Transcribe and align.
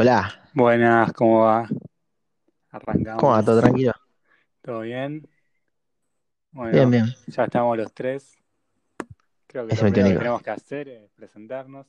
Hola, 0.00 0.32
Buenas, 0.54 1.12
¿cómo 1.12 1.40
va? 1.44 1.68
¿cómo 3.16 3.32
va? 3.32 3.42
Arrancamos. 3.42 3.44
¿Todo 3.44 3.60
tranquilo? 3.60 3.92
¿Todo 4.62 4.80
bien? 4.80 5.28
Bien, 6.70 6.90
Bueno, 6.90 6.90
bien. 6.90 7.14
ya 7.26 7.44
estamos 7.44 7.76
los 7.76 7.92
tres. 7.92 8.38
Creo 9.46 9.66
que 9.66 9.74
Eso 9.74 9.84
lo 9.84 9.86
me 9.86 9.92
primero 9.92 10.10
que 10.12 10.18
tenemos 10.18 10.42
que 10.42 10.50
hacer 10.50 10.88
es 10.88 11.10
presentarnos. 11.12 11.86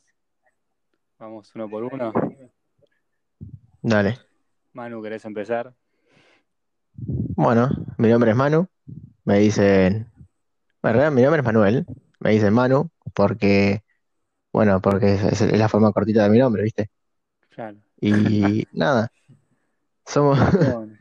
Vamos 1.20 1.56
uno 1.56 1.70
por 1.70 1.84
uno. 1.86 2.12
Dale. 3.84 4.18
Manu, 4.74 5.02
¿querés 5.02 5.24
empezar? 5.26 5.74
Bueno, 7.36 7.70
mi 7.98 8.10
nombre 8.10 8.32
es 8.32 8.38
Manu. 8.38 8.68
Me 9.26 9.40
dicen. 9.40 10.12
En 10.84 10.94
realidad, 10.94 11.12
mi 11.12 11.22
nombre 11.24 11.42
es 11.42 11.46
Manuel. 11.46 11.86
Me 12.20 12.32
dicen 12.32 12.54
Manu 12.54 12.90
porque. 13.14 13.84
Bueno, 14.54 14.82
porque 14.82 15.16
es, 15.16 15.42
es 15.42 15.60
la 15.60 15.70
forma 15.70 15.92
cortita 15.94 16.24
de 16.26 16.30
mi 16.30 16.40
nombre, 16.40 16.64
¿viste? 16.64 16.90
Claro. 17.50 17.82
Y 18.02 18.68
nada. 18.74 19.12
Somos. 20.06 20.38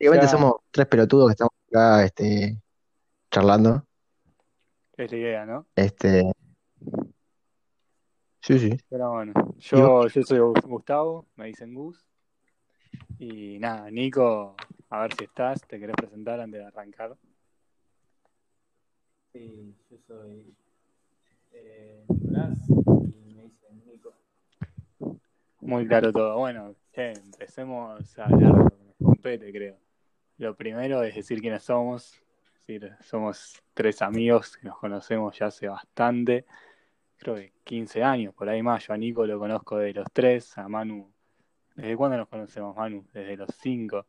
Bueno, 0.00 0.18
Básicamente 0.18 0.26
ya 0.26 0.28
somos 0.32 0.54
tres 0.72 0.86
pelotudos 0.88 1.28
que 1.28 1.32
estamos 1.32 1.52
acá, 1.68 2.04
este, 2.04 2.60
charlando. 3.30 3.86
es 4.96 5.12
la 5.12 5.16
idea, 5.16 5.46
¿no? 5.46 5.66
Este. 5.76 6.32
Sí, 8.40 8.58
sí. 8.58 8.76
Pero 8.88 9.12
bueno, 9.12 9.32
yo, 9.58 10.08
yo 10.08 10.22
soy 10.24 10.40
Gustavo, 10.64 11.26
me 11.36 11.46
dicen 11.46 11.72
Gus. 11.72 12.04
Y 13.20 13.60
nada, 13.60 13.88
Nico, 13.92 14.56
a 14.90 15.02
ver 15.02 15.14
si 15.14 15.24
estás, 15.24 15.62
te 15.68 15.78
querés 15.78 15.94
presentar 15.94 16.40
antes 16.40 16.60
de 16.60 16.66
arrancar. 16.66 17.16
Sí, 19.32 19.74
yo 19.88 19.96
soy 20.08 20.52
eh, 21.52 22.04
Nicolás 22.08 22.58
y 22.68 23.34
me 23.34 23.42
dicen 23.44 23.84
Nico. 23.86 24.12
Muy 25.62 25.86
claro 25.86 26.12
todo. 26.12 26.38
Bueno, 26.38 26.74
che, 26.92 27.12
empecemos 27.12 28.18
a 28.18 28.24
hablar 28.24 28.50
lo 28.50 28.68
que 28.68 28.84
nos 28.84 28.96
compete, 29.00 29.52
creo. 29.52 29.76
Lo 30.38 30.56
primero 30.56 31.02
es 31.04 31.14
decir 31.14 31.40
quiénes 31.40 31.62
somos. 31.62 32.20
Es 32.54 32.66
decir, 32.66 32.92
somos 33.00 33.62
tres 33.72 34.02
amigos 34.02 34.56
que 34.56 34.66
nos 34.66 34.78
conocemos 34.78 35.38
ya 35.38 35.46
hace 35.46 35.68
bastante. 35.68 36.46
Creo 37.16 37.36
que 37.36 37.52
15 37.62 38.02
años, 38.02 38.34
por 38.34 38.48
ahí 38.48 38.60
más. 38.60 38.86
Yo 38.86 38.92
a 38.92 38.96
Nico 38.96 39.24
lo 39.24 39.38
conozco 39.38 39.78
de 39.78 39.94
los 39.94 40.06
tres, 40.12 40.58
a 40.58 40.68
Manu. 40.68 41.12
¿Desde 41.76 41.96
cuándo 41.96 42.16
nos 42.16 42.28
conocemos, 42.28 42.76
Manu? 42.76 43.06
Desde 43.12 43.36
los 43.36 43.50
cinco, 43.60 44.04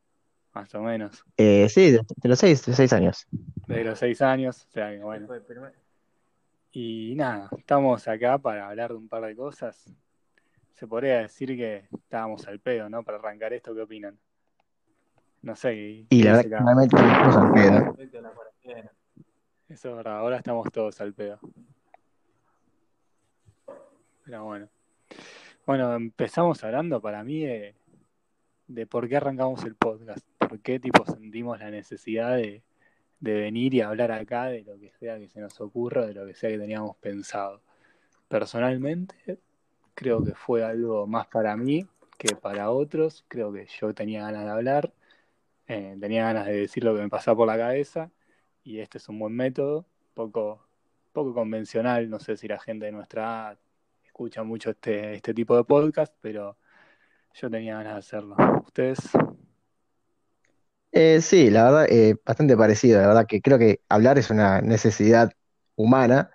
más 0.53 0.73
o 0.73 0.81
menos. 0.81 1.23
Eh, 1.37 1.69
sí, 1.69 1.91
de, 1.91 2.01
de 2.17 2.29
los 2.29 2.39
seis, 2.39 2.65
de 2.65 2.73
seis 2.73 2.91
años. 2.93 3.27
Desde 3.67 3.83
los 3.83 3.99
seis 3.99 4.21
años, 4.23 4.65
o 4.65 4.71
sea 4.71 4.89
que 4.89 5.03
bueno. 5.03 5.27
Y 6.71 7.13
nada, 7.15 7.47
estamos 7.55 8.07
acá 8.07 8.39
para 8.39 8.67
hablar 8.67 8.89
de 8.89 8.97
un 8.97 9.07
par 9.07 9.23
de 9.23 9.35
cosas. 9.35 9.93
Se 10.73 10.87
podría 10.87 11.19
decir 11.19 11.55
que 11.55 11.87
estábamos 11.91 12.47
al 12.47 12.59
pedo, 12.59 12.89
¿no? 12.89 13.03
Para 13.03 13.17
arrancar 13.17 13.53
esto, 13.53 13.73
¿qué 13.73 13.81
opinan? 13.81 14.17
No 15.41 15.55
sé, 15.55 15.69
¿qué 15.69 16.05
Y 16.09 16.23
la 16.23 16.37
verdad 16.37 16.87
que 16.89 16.95
estamos 16.95 17.37
al 17.37 17.51
pedo. 17.53 17.95
Eso 19.69 19.89
es 19.89 19.95
verdad, 19.95 20.17
ahora 20.17 20.37
estamos 20.37 20.71
todos 20.71 20.99
al 21.01 21.13
pedo. 21.13 21.39
Pero 24.25 24.43
bueno. 24.45 24.69
Bueno, 25.65 25.93
empezamos 25.95 26.63
hablando 26.63 27.01
para 27.01 27.23
mí 27.23 27.45
de, 27.45 27.75
de 28.67 28.85
por 28.87 29.07
qué 29.07 29.17
arrancamos 29.17 29.63
el 29.63 29.75
podcast. 29.75 30.25
¿Por 30.37 30.59
qué 30.59 30.79
tipo 30.79 31.05
sentimos 31.05 31.59
la 31.59 31.71
necesidad 31.71 32.35
de, 32.35 32.63
de 33.23 33.33
venir 33.35 33.73
y 33.73 33.79
hablar 33.79 34.11
acá 34.11 34.47
de 34.47 34.63
lo 34.63 34.77
que 34.77 34.91
sea 34.99 35.17
que 35.17 35.29
se 35.29 35.39
nos 35.39 35.59
ocurra, 35.61 36.05
de 36.05 36.13
lo 36.13 36.25
que 36.25 36.35
sea 36.35 36.49
que 36.49 36.59
teníamos 36.59 36.97
pensado. 36.97 37.61
Personalmente, 38.27 39.39
creo 39.95 40.23
que 40.23 40.33
fue 40.35 40.63
algo 40.63 41.07
más 41.07 41.27
para 41.27 41.55
mí 41.57 41.87
que 42.17 42.35
para 42.35 42.71
otros. 42.71 43.25
Creo 43.27 43.51
que 43.53 43.67
yo 43.79 43.93
tenía 43.93 44.23
ganas 44.23 44.45
de 44.45 44.51
hablar, 44.51 44.93
eh, 45.67 45.97
tenía 45.99 46.23
ganas 46.25 46.45
de 46.47 46.53
decir 46.53 46.83
lo 46.83 46.95
que 46.95 47.01
me 47.01 47.09
pasaba 47.09 47.37
por 47.37 47.47
la 47.47 47.57
cabeza 47.57 48.11
y 48.63 48.79
este 48.79 48.97
es 48.97 49.09
un 49.09 49.19
buen 49.19 49.35
método, 49.35 49.85
poco, 50.13 50.65
poco 51.11 51.33
convencional. 51.33 52.09
No 52.09 52.19
sé 52.19 52.37
si 52.37 52.47
la 52.47 52.59
gente 52.59 52.85
de 52.87 52.91
nuestra 52.91 53.23
edad 53.23 53.59
escucha 54.05 54.43
mucho 54.43 54.71
este, 54.71 55.15
este 55.15 55.33
tipo 55.33 55.55
de 55.57 55.63
podcast, 55.63 56.13
pero 56.21 56.57
yo 57.33 57.49
tenía 57.49 57.75
ganas 57.77 57.93
de 57.93 57.99
hacerlo. 57.99 58.35
¿Ustedes? 58.65 58.99
Eh, 60.91 61.21
sí, 61.21 61.49
la 61.49 61.63
verdad, 61.63 61.85
eh, 61.89 62.15
bastante 62.23 62.55
parecido. 62.55 63.01
La 63.01 63.07
verdad 63.07 63.25
que 63.27 63.41
creo 63.41 63.57
que 63.57 63.81
hablar 63.89 64.19
es 64.19 64.29
una 64.29 64.61
necesidad 64.61 65.31
humana 65.75 66.29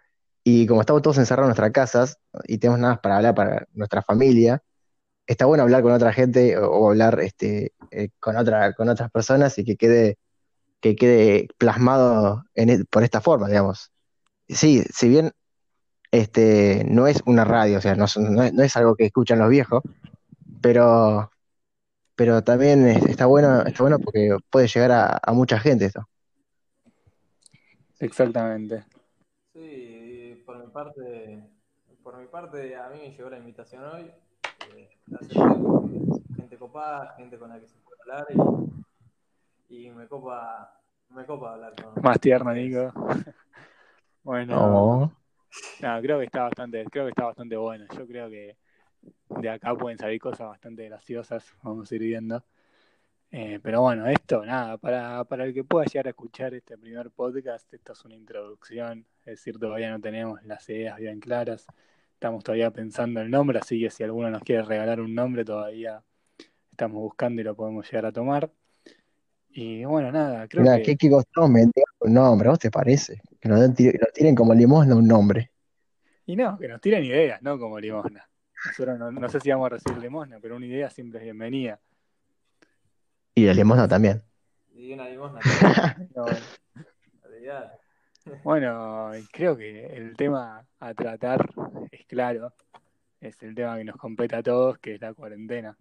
y 0.50 0.66
como 0.66 0.81
estamos 0.81 1.03
todos 1.03 1.19
encerrados 1.19 1.47
en 1.47 1.48
nuestras 1.50 1.72
casas 1.72 2.19
y 2.47 2.56
tenemos 2.56 2.81
nada 2.81 2.94
más 2.94 3.00
para 3.00 3.16
hablar 3.19 3.34
para 3.34 3.66
nuestra 3.75 4.00
familia, 4.03 4.62
está 5.26 5.44
bueno 5.44 5.62
hablar 5.64 5.82
con 5.82 5.92
otra 5.92 6.10
gente 6.14 6.56
o, 6.56 6.70
o 6.70 6.88
hablar 6.91 7.20
este, 7.20 7.75
eh, 7.91 8.09
con 8.19 8.34
otra, 8.36 8.72
con 8.72 8.88
otras 8.88 9.10
personas 9.10 9.59
y 9.59 9.64
que 9.64 9.76
quede, 9.76 10.16
que 10.81 10.97
quede 10.97 11.48
plasmado 11.59 12.44
en, 12.54 12.70
e- 12.70 12.84
por 12.86 13.04
esta 13.04 13.20
forma, 13.20 13.48
digamos. 13.48 13.92
Sí, 14.48 14.82
si 14.91 15.09
bien 15.10 15.32
este, 16.12 16.84
no 16.88 17.06
es 17.09 17.22
una 17.26 17.44
radio, 17.44 17.78
o 17.78 17.80
sea, 17.82 17.94
no, 17.94 18.06
no 18.19 18.42
es, 18.42 18.54
no 18.54 18.62
es 18.62 18.76
algo 18.78 18.97
que 18.97 19.04
escuchan 19.06 19.38
los 19.41 19.50
viejos, 19.50 19.82
pero, 20.62 21.30
pero 22.16 22.42
también 22.42 22.86
es- 22.88 23.04
está 23.06 23.26
bueno, 23.26 23.62
está 23.65 23.82
bueno 23.84 23.98
porque 23.98 24.36
puede 24.50 24.69
llegar 24.69 24.92
a, 24.92 25.20
a 25.22 25.32
mucha 25.34 25.59
gente 25.60 25.86
esto. 25.86 26.09
Exactamente. 28.00 28.84
Sí, 29.54 29.97
mi 30.69 30.75
parte, 30.75 31.43
por 32.03 32.19
mi 32.19 32.27
parte 32.27 32.77
a 32.77 32.91
mí 32.91 32.99
me 32.99 33.11
llegó 33.11 33.31
la 33.31 33.39
invitación 33.39 33.84
hoy. 33.84 34.11
Eh, 34.75 34.91
gente 36.37 36.59
copada, 36.59 37.15
gente 37.17 37.39
con 37.39 37.49
la 37.49 37.59
que 37.59 37.67
se 37.67 37.79
puede 37.79 37.97
hablar 38.03 38.27
y, 39.71 39.87
y 39.87 39.91
me 39.91 40.07
copa, 40.07 40.78
me 41.09 41.25
copa 41.25 41.55
hablar 41.55 41.75
con, 41.83 42.03
Más 42.03 42.21
tierno. 42.21 42.53
Nico. 42.53 42.93
Bueno, 44.25 44.57
No. 44.57 45.12
no, 45.81 46.03
creo 46.03 46.19
que 46.19 46.27
está 46.27 46.43
bastante, 46.43 46.84
creo 46.91 47.07
que 47.07 47.11
está 47.11 47.25
bastante 47.25 47.57
bueno. 47.57 47.87
Yo 47.97 48.07
creo 48.07 48.28
que 48.28 48.59
de 49.41 49.49
acá 49.49 49.75
pueden 49.75 49.97
salir 49.97 50.21
cosas 50.21 50.49
bastante 50.49 50.84
graciosas, 50.84 51.57
vamos 51.62 51.91
a 51.91 51.95
ir 51.95 52.03
viendo. 52.03 52.45
Eh, 53.31 53.61
pero 53.62 53.83
bueno, 53.83 54.06
esto, 54.06 54.44
nada, 54.44 54.78
para, 54.78 55.22
para 55.25 55.44
el 55.44 55.53
que 55.53 55.62
pueda 55.62 55.84
llegar 55.84 56.06
a 56.06 56.11
escuchar 56.11 56.55
este 56.55 56.78
primer 56.78 57.11
podcast, 57.11 57.72
esto 57.75 57.93
es 57.93 58.05
una 58.06 58.15
introducción, 58.15 59.05
es 59.21 59.37
decir, 59.37 59.59
todavía 59.59 59.91
no 59.91 60.00
tenemos 60.00 60.43
las 60.44 60.66
ideas 60.71 60.97
bien 60.97 61.21
claras, 61.21 61.66
estamos 62.15 62.43
todavía 62.43 62.71
pensando 62.71 63.21
el 63.21 63.31
nombre, 63.31 63.59
así 63.59 63.81
que 63.81 63.91
si 63.91 64.03
alguno 64.03 64.31
nos 64.31 64.43
quiere 64.43 64.62
regalar 64.62 65.00
un 65.00 65.15
nombre, 65.15 65.44
todavía 65.44 66.03
estamos 66.71 67.03
buscando 67.03 67.43
y 67.43 67.44
lo 67.44 67.55
podemos 67.55 67.84
llegar 67.91 68.06
a 68.06 68.12
tomar. 68.12 68.50
Y 69.50 69.84
bueno, 69.84 70.10
nada, 70.10 70.49
creo 70.49 70.65
que... 70.83 70.97
¿qué, 70.97 71.10
costó 71.10 71.45
un 71.45 71.71
nombre? 72.15 72.49
¿A 72.49 72.50
vos 72.53 72.59
te 72.59 72.71
parece? 72.71 73.21
Que 73.41 73.49
nos, 73.49 73.60
den, 73.60 73.75
nos 74.00 74.12
tiren 74.15 74.34
como 74.34 74.55
limosna 74.55 74.95
un 74.95 75.06
nombre. 75.06 75.50
Y 76.25 76.34
no, 76.34 76.59
que 76.59 76.69
nos 76.69 76.81
tiren 76.81 77.05
ideas, 77.05 77.43
no 77.43 77.59
como 77.59 77.78
limosna. 77.78 78.27
Nosotros 78.65 78.99
no, 78.99 79.12
no 79.12 79.28
sé 79.28 79.41
si 79.41 79.50
vamos 79.50 79.66
a 79.66 79.69
recibir 79.71 79.99
limosna, 79.99 80.39
pero 80.41 80.56
una 80.56 80.66
idea 80.66 80.89
siempre 80.89 81.19
es 81.19 81.25
bienvenida. 81.25 81.78
Y 83.38 83.47
la 83.47 83.54
limosna 83.54 83.87
también. 83.87 84.21
Y 84.75 84.93
una 84.93 85.09
limosna 85.09 85.38
también, 85.94 86.10
No. 86.16 86.26
Bueno, 88.43 89.12
creo 89.32 89.56
que 89.56 89.87
el 89.87 90.16
tema 90.16 90.66
a 90.81 90.94
tratar 90.94 91.48
es 91.93 92.04
claro, 92.06 92.53
es 93.21 93.41
el 93.44 93.54
tema 93.54 93.78
que 93.78 93.84
nos 93.84 93.97
compete 93.97 94.34
a 94.34 94.43
todos, 94.43 94.77
que 94.78 94.97
es 94.97 95.00
la 95.00 95.15
cuarentena. 95.15 95.78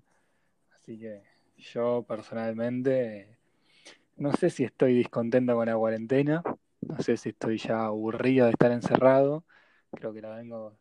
Así 0.75 1.00
que 1.00 1.23
yo 1.57 2.06
personalmente 2.07 3.38
no 4.17 4.31
sé 4.34 4.51
si 4.51 4.63
estoy 4.63 4.94
discontento 4.94 5.56
con 5.56 5.66
la 5.66 5.75
cuarentena, 5.75 6.44
no 6.81 7.00
sé 7.00 7.17
si 7.17 7.29
estoy 7.29 7.57
ya 7.57 7.85
aburrido 7.85 8.46
de 8.46 8.51
estar 8.51 8.72
encerrado, 8.72 9.46
creo 9.91 10.13
que 10.13 10.22
la 10.22 10.35
vengo 10.35 10.78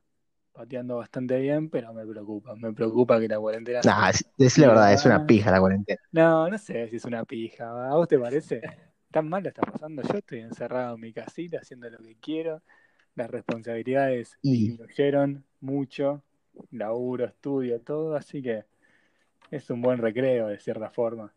pateando 0.57 0.97
bastante 0.97 1.39
bien, 1.39 1.69
pero 1.69 1.93
me 1.93 2.07
preocupa, 2.07 2.57
me 2.57 2.73
preocupa 2.73 3.21
que 3.21 3.29
la 3.29 3.39
cuarentena 3.39 3.81
Nah, 3.85 4.09
es, 4.11 4.25
es 4.39 4.59
la 4.59 4.69
verdad, 4.69 4.93
es 4.93 5.05
una 5.05 5.27
pija 5.27 5.51
la 5.51 5.61
cuarentena. 5.61 6.01
No, 6.13 6.49
no 6.49 6.59
sé 6.59 6.89
si 6.89 6.97
es 6.97 7.05
una 7.05 7.25
pija. 7.25 7.91
¿A 7.91 7.95
vos 7.95 8.09
te 8.09 8.19
parece? 8.19 8.61
¿Tan 9.11 9.29
mal 9.29 9.43
la 9.43 9.51
está 9.51 9.63
pasando? 9.63 10.03
Yo 10.03 10.19
estoy 10.19 10.41
encerrado 10.41 10.95
en 10.95 11.01
mi 11.01 11.13
casita 11.13 11.59
haciendo 11.59 11.91
lo 11.91 11.99
que 11.99 12.17
quiero. 12.17 12.63
Las 13.15 13.31
responsabilidades 13.31 14.39
Y 14.43 14.71
disminuyeron 14.71 15.45
mucho. 15.61 16.23
Laburo, 16.71 17.27
estudio, 17.27 17.81
todo. 17.81 18.17
Así 18.17 18.43
que 18.43 18.65
es 19.51 19.69
un 19.71 19.83
buen 19.83 19.99
recreo 19.99 20.49
de 20.49 20.59
cierta 20.59 20.91
forma. 20.91 21.33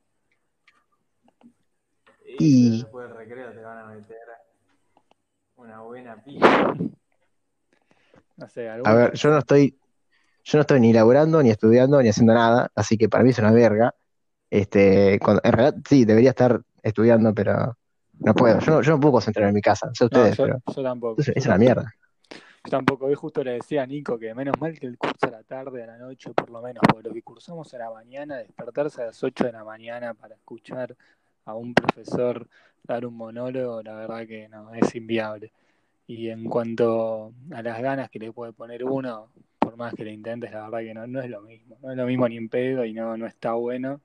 Y 2.25 2.37
Y 2.37 2.81
después 2.81 3.07
del 3.07 3.17
recreo 3.17 3.51
te 3.51 3.61
van 3.61 3.77
a 3.79 3.85
meter 3.85 4.17
una 5.57 5.81
buena 5.81 6.15
pija. 6.23 6.73
No 8.39 8.47
sé, 8.47 8.69
a 8.69 8.93
ver, 8.93 9.13
yo 9.13 9.29
no 9.29 9.39
estoy, 9.39 9.77
yo 10.45 10.57
no 10.57 10.61
estoy 10.61 10.79
ni 10.79 10.93
laburando, 10.93 11.43
ni 11.43 11.49
estudiando, 11.49 12.01
ni 12.01 12.07
haciendo 12.07 12.33
nada, 12.33 12.71
así 12.73 12.97
que 12.97 13.09
para 13.09 13.21
mí 13.23 13.31
es 13.31 13.39
una 13.39 13.51
verga. 13.51 13.93
Este, 14.49 15.19
cuando- 15.19 15.41
en 15.43 15.51
realidad 15.51 15.81
sí, 15.87 16.05
debería 16.05 16.29
estar 16.29 16.61
estudiando, 16.81 17.33
pero 17.33 17.77
no 18.19 18.33
puedo. 18.33 18.59
Yo 18.59 18.71
no, 18.71 18.81
yo 18.81 18.91
no 18.93 18.99
puedo 19.01 19.11
concentrar 19.13 19.49
en 19.49 19.53
mi 19.53 19.61
casa, 19.61 19.87
no 19.87 19.93
sé 19.93 20.05
No, 20.05 20.07
ustedes, 20.21 20.37
yo, 20.37 20.43
pero 20.45 20.61
yo 20.73 20.83
tampoco. 20.83 21.21
es, 21.21 21.45
una 21.45 21.57
mierda. 21.57 21.93
Yo 22.29 22.71
tampoco, 22.71 23.05
hoy 23.07 23.15
justo 23.15 23.43
le 23.43 23.51
decía 23.51 23.83
a 23.83 23.85
Nico 23.85 24.17
que 24.17 24.33
menos 24.33 24.55
mal 24.59 24.79
que 24.79 24.87
el 24.87 24.97
curso 24.97 25.27
a 25.27 25.31
la 25.31 25.43
tarde, 25.43 25.83
a 25.83 25.87
la 25.87 25.97
noche, 25.97 26.31
por 26.33 26.49
lo 26.49 26.61
menos, 26.61 26.81
porque 26.89 27.09
lo 27.09 27.13
que 27.13 27.21
cursamos 27.21 27.73
a 27.73 27.77
la 27.77 27.91
mañana, 27.91 28.37
despertarse 28.37 29.01
a 29.01 29.07
las 29.07 29.21
8 29.21 29.43
de 29.43 29.51
la 29.51 29.65
mañana 29.65 30.13
para 30.13 30.35
escuchar 30.35 30.95
a 31.45 31.55
un 31.55 31.73
profesor 31.73 32.47
dar 32.83 33.05
un 33.05 33.15
monólogo, 33.15 33.81
la 33.83 33.95
verdad 33.95 34.25
que 34.25 34.47
no, 34.49 34.73
es 34.73 34.95
inviable. 34.95 35.51
Y 36.09 36.29
en 36.31 36.45
cuanto 36.45 37.35
a 37.51 37.61
las 37.61 37.79
ganas 37.83 38.09
que 38.09 38.17
le 38.17 38.31
puede 38.31 38.51
poner 38.51 38.83
uno, 38.83 39.31
por 39.59 39.77
más 39.77 39.93
que 39.93 40.03
le 40.03 40.11
intentes, 40.11 40.51
la 40.51 40.63
verdad 40.63 40.79
que 40.79 40.93
no, 40.95 41.05
no 41.05 41.21
es 41.21 41.29
lo 41.29 41.43
mismo. 41.43 41.77
No 41.83 41.91
es 41.91 41.97
lo 41.97 42.07
mismo 42.07 42.27
ni 42.27 42.35
en 42.35 42.49
pedo 42.49 42.83
y 42.83 42.93
no, 42.93 43.15
no 43.15 43.27
está 43.27 43.53
bueno. 43.53 44.01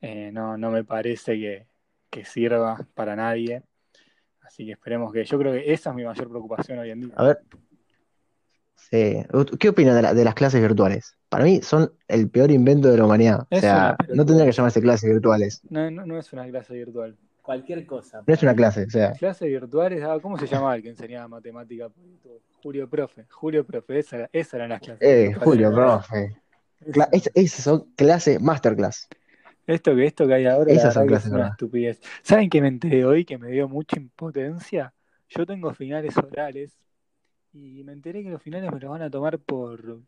Eh, 0.00 0.30
no, 0.32 0.56
no 0.56 0.70
me 0.70 0.84
parece 0.84 1.32
que, 1.32 1.66
que 2.08 2.24
sirva 2.24 2.86
para 2.94 3.16
nadie. 3.16 3.64
Así 4.42 4.64
que 4.64 4.70
esperemos 4.70 5.12
que. 5.12 5.24
Yo 5.24 5.40
creo 5.40 5.54
que 5.54 5.72
esa 5.72 5.90
es 5.90 5.96
mi 5.96 6.04
mayor 6.04 6.28
preocupación 6.28 6.78
hoy 6.78 6.90
en 6.92 7.00
día. 7.00 7.14
A 7.16 7.24
ver, 7.24 7.40
sí. 8.76 9.16
¿Qué 9.58 9.70
opinas 9.70 9.96
de, 9.96 10.02
la- 10.02 10.14
de 10.14 10.24
las 10.24 10.34
clases 10.34 10.60
virtuales? 10.60 11.18
Para 11.28 11.42
mí 11.42 11.62
son 11.62 11.92
el 12.06 12.30
peor 12.30 12.52
invento 12.52 12.92
de 12.92 12.96
la 12.96 13.04
humanidad. 13.06 13.40
O 13.50 13.60
sea, 13.60 13.96
una 14.06 14.14
no 14.14 14.24
tendría 14.24 14.46
que 14.46 14.52
llamarse 14.52 14.80
clases 14.80 15.10
virtuales. 15.10 15.62
No, 15.68 15.90
no, 15.90 16.06
no 16.06 16.16
es 16.16 16.32
una 16.32 16.46
clase 16.48 16.74
virtual. 16.74 17.18
Cualquier 17.48 17.86
cosa. 17.86 18.22
No 18.26 18.34
es 18.34 18.42
una 18.42 18.54
clase, 18.54 18.84
o 18.84 18.90
sea, 18.90 19.12
Clase 19.14 19.46
virtuales, 19.46 20.04
ah, 20.04 20.18
¿cómo 20.20 20.36
se 20.36 20.46
llamaba 20.46 20.76
el 20.76 20.82
que 20.82 20.90
enseñaba 20.90 21.28
matemática 21.28 21.88
por 21.88 22.04
YouTube? 22.04 22.42
Julio 22.62 22.90
Profe. 22.90 23.24
Julio 23.30 23.64
Profe, 23.64 23.98
esa, 24.00 24.28
esa 24.34 24.56
eran 24.58 24.68
las 24.68 24.80
clases. 24.82 25.00
eh. 25.00 25.32
Julio, 25.32 25.72
profe. 25.72 26.36
Cla- 26.92 27.08
es- 27.10 27.30
Esas 27.34 27.64
son 27.64 27.90
clases 27.96 28.38
masterclass. 28.42 29.08
Esto 29.66 29.96
que, 29.96 30.04
esto 30.04 30.26
que 30.26 30.34
hay 30.34 30.44
ahora 30.44 30.70
Esas 30.70 30.92
son 30.92 31.04
que 31.04 31.08
clases, 31.08 31.28
es 31.28 31.32
una 31.32 31.48
estupidez. 31.48 32.00
¿Saben 32.20 32.50
qué 32.50 32.60
me 32.60 32.68
enteré 32.68 33.06
hoy 33.06 33.24
que 33.24 33.38
me 33.38 33.48
dio 33.50 33.66
mucha 33.66 33.96
impotencia? 33.98 34.92
Yo 35.30 35.46
tengo 35.46 35.72
finales 35.72 36.14
orales 36.18 36.78
y 37.54 37.82
me 37.82 37.92
enteré 37.92 38.22
que 38.24 38.28
los 38.28 38.42
finales 38.42 38.70
me 38.70 38.78
los 38.78 38.90
van 38.90 39.00
a 39.00 39.10
tomar 39.10 39.38
por, 39.38 40.00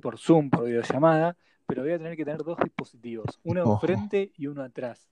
por 0.00 0.18
Zoom, 0.18 0.48
por 0.48 0.64
videollamada, 0.64 1.36
pero 1.66 1.82
voy 1.82 1.92
a 1.92 1.98
tener 1.98 2.16
que 2.16 2.24
tener 2.24 2.42
dos 2.42 2.56
dispositivos, 2.64 3.38
uno 3.44 3.74
enfrente 3.74 4.32
y 4.38 4.46
uno 4.46 4.62
atrás. 4.62 5.06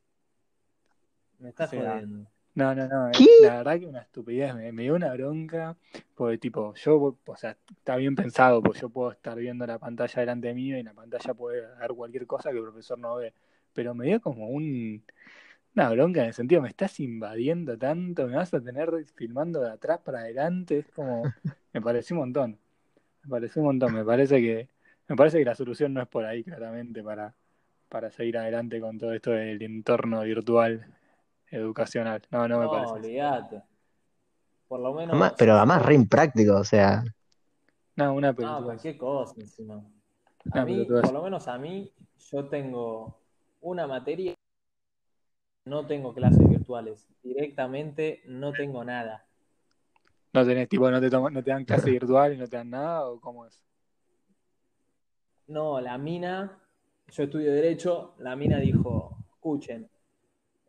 Me 1.39 1.51
estás 1.51 1.69
O 1.69 1.81
sea, 1.81 1.93
jodiendo. 1.93 2.27
No, 2.55 2.75
no, 2.75 2.89
no, 2.89 3.11
¿Qué? 3.13 3.27
la 3.43 3.59
verdad 3.59 3.79
que 3.79 3.87
una 3.87 4.01
estupidez, 4.01 4.55
me, 4.55 4.73
me 4.73 4.85
dio 4.85 4.95
una 4.95 5.13
bronca, 5.13 5.77
porque 6.15 6.39
tipo, 6.39 6.75
yo, 6.75 7.19
o 7.27 7.37
sea, 7.37 7.55
está 7.71 7.97
bien 7.97 8.15
pensado, 8.17 8.63
porque 8.63 8.81
yo 8.81 8.89
puedo 8.89 9.13
estar 9.13 9.37
viendo 9.37 9.67
la 9.67 9.79
pantalla 9.79 10.21
delante 10.21 10.55
mío 10.55 10.77
y 10.77 10.81
en 10.81 10.87
la 10.87 10.95
pantalla 10.95 11.35
puede 11.35 11.61
dar 11.61 11.93
cualquier 11.93 12.27
cosa 12.27 12.51
que 12.51 12.57
el 12.57 12.63
profesor 12.63 12.99
no 12.99 13.17
ve, 13.17 13.35
pero 13.75 13.95
me 13.95 14.07
dio 14.07 14.23
como 14.23 14.49
un, 14.49 15.05
una 15.75 15.91
bronca 15.91 16.23
en 16.23 16.29
el 16.29 16.35
sentido, 16.35 16.63
me 16.63 16.69
estás 16.71 16.99
invadiendo 17.01 17.77
tanto, 17.77 18.27
me 18.27 18.37
vas 18.37 18.55
a 18.55 18.61
tener 18.63 18.91
filmando 19.17 19.61
de 19.61 19.71
atrás 19.73 20.01
para 20.01 20.21
adelante, 20.21 20.79
es 20.79 20.89
como, 20.89 21.25
me 21.75 21.83
pareció 21.83 22.17
un 22.17 22.21
montón, 22.21 22.59
me 23.25 23.31
pareció 23.31 23.63
un 23.63 23.69
montón, 23.69 23.95
me 23.95 24.05
parece 24.05 24.41
que, 24.41 24.69
me 25.09 25.17
parece 25.17 25.39
que 25.39 25.45
la 25.45 25.55
solución 25.55 25.95
no 25.95 26.03
es 26.03 26.09
por 26.09 26.25
ahí 26.25 26.45
claramente 26.45 27.03
para, 27.03 27.35
para 27.91 28.11
seguir 28.11 28.39
adelante 28.39 28.81
con 28.81 28.99
todo 28.99 29.13
esto 29.13 29.33
del 29.33 29.63
entorno 29.63 30.23
virtual 30.23 30.96
educacional, 31.51 32.23
no, 32.31 32.47
no 32.49 32.59
me 32.59 32.65
No, 32.65 32.71
parece. 32.71 32.93
así. 32.93 33.07
olvídate. 33.07 33.63
Por 34.69 34.81
lo 34.81 34.93
menos. 34.95 35.11
Además- 35.11 35.35
pero 35.39 35.55
además 35.55 35.85
re 35.87 35.95
impráctico, 35.95 36.57
o 36.57 36.65
sea, 36.65 37.05
No, 37.97 38.13
una 38.15 38.29
No, 38.33 38.37
pelotudez. 38.37 38.65
cualquier 38.65 38.97
cosa 38.99 39.35
encima. 39.41 39.75
A 39.77 39.83
Una 40.53 40.65
mí, 40.67 40.85
por 40.85 41.13
lo 41.13 41.23
menos 41.23 41.49
a 41.49 41.57
mí, 41.59 41.91
yo 42.31 42.45
tengo 42.49 43.19
una 43.63 43.87
materia, 43.87 44.35
no 45.65 45.87
tengo 45.87 46.13
clases 46.13 46.47
virtuales. 46.49 47.09
Directamente 47.23 48.23
no 48.27 48.53
tengo 48.53 48.85
nada. 48.85 49.25
No 50.33 50.45
tenés, 50.45 50.69
tipo, 50.69 50.91
no 50.91 51.01
te, 51.01 51.09
toman- 51.11 51.33
no 51.33 51.43
te 51.43 51.51
dan 51.51 51.65
clase 51.65 51.91
virtual 51.91 52.35
y 52.35 52.37
no 52.37 52.47
te 52.47 52.57
dan 52.59 52.69
nada, 52.71 53.09
o 53.09 53.19
cómo 53.19 53.47
es. 53.47 53.61
No, 55.47 55.81
la 55.81 55.97
mina, 55.97 56.59
yo 57.11 57.23
estudio 57.25 57.53
Derecho, 57.53 58.15
la 58.19 58.37
mina 58.37 58.59
dijo, 58.59 59.17
escuchen, 59.31 59.89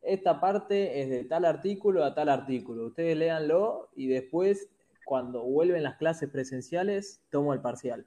esta 0.01 0.39
parte 0.39 1.01
es 1.01 1.09
de 1.09 1.23
tal 1.25 1.45
artículo 1.45 2.03
a 2.03 2.13
tal 2.13 2.29
artículo, 2.29 2.87
ustedes 2.87 3.17
léanlo 3.17 3.89
y 3.95 4.07
después, 4.07 4.69
cuando 5.05 5.43
vuelven 5.43 5.83
las 5.83 5.95
clases 5.97 6.29
presenciales, 6.29 7.21
tomo 7.29 7.53
el 7.53 7.61
parcial. 7.61 8.05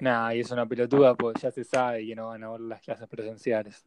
Nah, 0.00 0.32
y 0.32 0.40
es 0.40 0.50
una 0.50 0.66
pelotuda, 0.66 1.14
pues 1.14 1.40
ya 1.40 1.50
se 1.50 1.64
sabe 1.64 2.06
que 2.06 2.14
no 2.14 2.28
van 2.28 2.44
a 2.44 2.50
ver 2.50 2.60
las 2.60 2.80
clases 2.82 3.08
presenciales. 3.08 3.86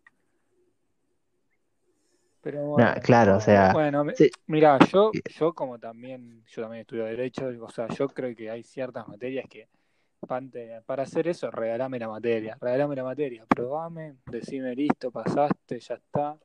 Pero 2.42 2.66
bueno, 2.66 2.90
nah, 2.90 3.00
claro, 3.00 3.38
o 3.38 3.40
sea, 3.40 3.72
bueno, 3.72 4.04
sí. 4.16 4.32
mira, 4.48 4.80
yo, 4.92 5.12
yo 5.38 5.54
como 5.54 5.78
también, 5.78 6.44
yo 6.48 6.64
también 6.64 6.82
estudio 6.82 7.06
Derecho, 7.06 7.50
o 7.62 7.70
sea, 7.70 7.88
yo 7.90 8.08
creo 8.08 8.36
que 8.36 8.50
hay 8.50 8.64
ciertas 8.64 9.08
materias 9.08 9.46
que 9.48 9.68
para 10.86 11.04
hacer 11.04 11.28
eso, 11.28 11.52
regalame 11.52 12.00
la 12.00 12.08
materia, 12.08 12.58
regalame 12.60 12.96
la 12.96 13.04
materia, 13.04 13.46
probame, 13.48 14.16
decime 14.26 14.76
listo, 14.76 15.12
pasaste, 15.12 15.80
ya 15.80 15.96
está, 15.96 16.38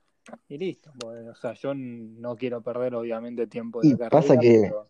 y 0.48 0.58
listo. 0.58 0.90
Bueno, 0.94 1.32
o 1.32 1.34
sea, 1.34 1.52
yo 1.54 1.74
no 1.74 2.36
quiero 2.36 2.62
perder 2.62 2.94
obviamente 2.94 3.46
tiempo 3.46 3.80
de 3.82 3.88
Y 3.88 3.90
carrera, 3.96 4.10
pasa 4.10 4.38
que 4.38 4.60
pero 4.62 4.88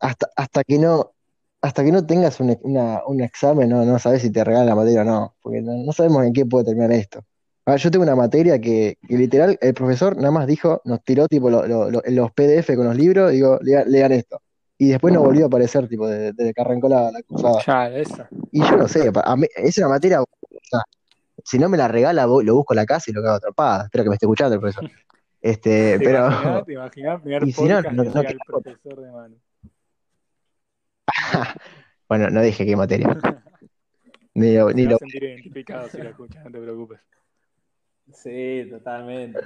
hasta, 0.00 0.28
hasta 0.36 0.64
que 0.64 0.78
no, 0.78 1.12
hasta 1.60 1.84
que 1.84 1.92
no 1.92 2.06
tengas 2.06 2.40
un, 2.40 2.56
una- 2.62 3.02
un 3.06 3.20
examen, 3.20 3.68
no, 3.68 3.84
no 3.84 3.98
sabes 3.98 4.22
si 4.22 4.30
te 4.30 4.42
regalan 4.44 4.66
la 4.68 4.74
materia 4.74 5.02
o 5.02 5.04
no, 5.04 5.34
porque 5.42 5.60
no, 5.60 5.74
no 5.76 5.92
sabemos 5.92 6.24
en 6.24 6.32
qué 6.32 6.46
puede 6.46 6.64
terminar 6.66 6.92
esto. 6.92 7.20
A 7.66 7.72
ver, 7.72 7.80
yo 7.80 7.90
tengo 7.90 8.04
una 8.04 8.16
materia 8.16 8.60
que, 8.60 8.96
que 9.06 9.16
literal 9.16 9.58
el 9.60 9.74
profesor 9.74 10.16
nada 10.16 10.30
más 10.30 10.46
dijo, 10.46 10.80
nos 10.84 11.02
tiró 11.04 11.28
tipo 11.28 11.50
lo- 11.50 11.66
lo- 11.66 11.90
lo- 11.90 12.02
los 12.06 12.32
PDF 12.32 12.74
con 12.76 12.86
los 12.86 12.96
libros, 12.96 13.30
digo, 13.32 13.58
lea- 13.62 13.84
lean 13.84 14.12
esto. 14.12 14.40
Y 14.78 14.88
después 14.88 15.12
no 15.12 15.20
volvió 15.20 15.44
a 15.44 15.48
aparecer, 15.48 15.86
tipo, 15.88 16.08
desde, 16.08 16.32
desde 16.32 16.54
que 16.54 16.60
arrancó 16.62 16.88
la, 16.88 17.10
la 17.12 17.22
cursada. 17.22 17.62
ya, 17.66 17.90
eso. 17.90 18.26
Y 18.50 18.60
yo 18.62 18.76
no 18.76 18.88
sé, 18.88 19.10
a 19.22 19.36
mí- 19.36 19.46
es 19.56 19.76
una 19.78 19.88
materia, 19.88 20.22
o 20.22 20.26
sea, 20.62 20.80
si 21.44 21.58
no 21.58 21.68
me 21.68 21.76
la 21.76 21.88
regala, 21.88 22.26
voy- 22.26 22.44
lo 22.44 22.54
busco 22.54 22.72
en 22.74 22.76
la 22.76 22.86
casa 22.86 23.10
y 23.10 23.14
lo 23.14 23.22
cago 23.22 23.36
atropada. 23.36 23.84
Espero 23.84 24.04
que 24.04 24.10
me 24.10 24.16
esté 24.16 24.26
escuchando 24.26 24.54
el 24.54 24.60
profesor. 24.60 24.90
Este, 25.40 25.98
¿Te 25.98 26.04
pero, 26.04 26.26
imaginás, 26.26 26.64
te 26.66 26.72
imaginás 26.72 27.20
primer 27.22 27.42
y 27.46 27.52
si 27.52 27.64
no, 27.64 27.82
no, 27.82 28.04
no 28.04 28.20
el 28.20 28.38
profesor 28.46 29.00
de 29.00 29.10
mano? 29.12 29.36
Bueno, 32.08 32.28
no 32.28 32.42
dije 32.42 32.66
qué 32.66 32.74
materia. 32.74 33.16
Ni 34.34 34.56
lo, 34.56 34.72
ni 34.72 34.84
lo 34.84 34.96
a 34.96 34.98
sentir 34.98 35.22
identificado 35.22 35.88
si 35.88 35.98
lo 35.98 36.08
escuchas, 36.08 36.44
no 36.44 36.50
te 36.50 36.60
preocupes. 36.60 37.00
Sí, 38.12 38.66
totalmente. 38.68 39.40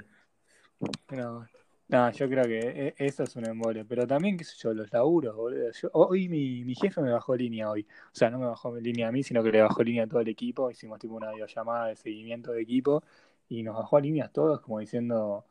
No, 1.11 1.47
no, 1.95 2.11
yo 2.11 2.29
creo 2.29 2.45
que 2.45 2.59
e- 2.89 2.95
eso 3.07 3.23
es 3.25 3.37
un 3.37 3.47
embole, 3.47 3.85
pero 3.85 4.07
también, 4.07 4.37
qué 4.37 4.45
sé 4.45 4.55
yo, 4.59 4.75
los 4.75 4.93
laburos, 4.93 5.35
boludo. 5.37 5.71
Yo- 5.73 5.91
hoy 5.93 6.29
mi, 6.29 6.65
mi 6.65 6.75
jefe 6.75 7.01
me 7.01 7.13
bajó 7.13 7.37
línea 7.37 7.71
hoy. 7.71 7.87
O 8.07 8.15
sea, 8.17 8.31
no 8.31 8.39
me 8.39 8.47
bajó 8.47 8.77
línea 8.79 9.09
a 9.09 9.13
mí, 9.13 9.23
sino 9.23 9.43
que 9.43 9.53
le 9.53 9.63
bajó 9.63 9.83
línea 9.83 10.05
a 10.05 10.07
todo 10.07 10.21
el 10.21 10.29
equipo. 10.29 10.71
Hicimos 10.71 10.99
tipo 10.99 11.15
una 11.15 11.31
videollamada 11.33 11.87
de 11.89 11.97
seguimiento 11.97 12.53
de 12.53 12.63
equipo 12.63 13.03
y 13.49 13.63
nos 13.63 13.77
bajó 13.77 13.97
a 13.99 14.01
líneas 14.01 14.33
todos 14.33 14.61
como 14.61 14.81
diciendo, 14.81 15.47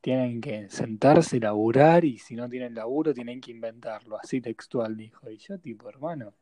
tienen 0.00 0.40
que 0.40 0.68
sentarse, 0.70 1.40
laburar 1.40 2.04
y 2.04 2.18
si 2.18 2.34
no 2.36 2.48
tienen 2.48 2.74
laburo 2.74 3.14
tienen 3.14 3.40
que 3.40 3.52
inventarlo. 3.52 4.18
Así 4.18 4.40
textual 4.40 4.96
dijo. 4.96 5.30
Y 5.30 5.38
yo 5.38 5.58
tipo, 5.58 5.88
hermano, 5.88 6.34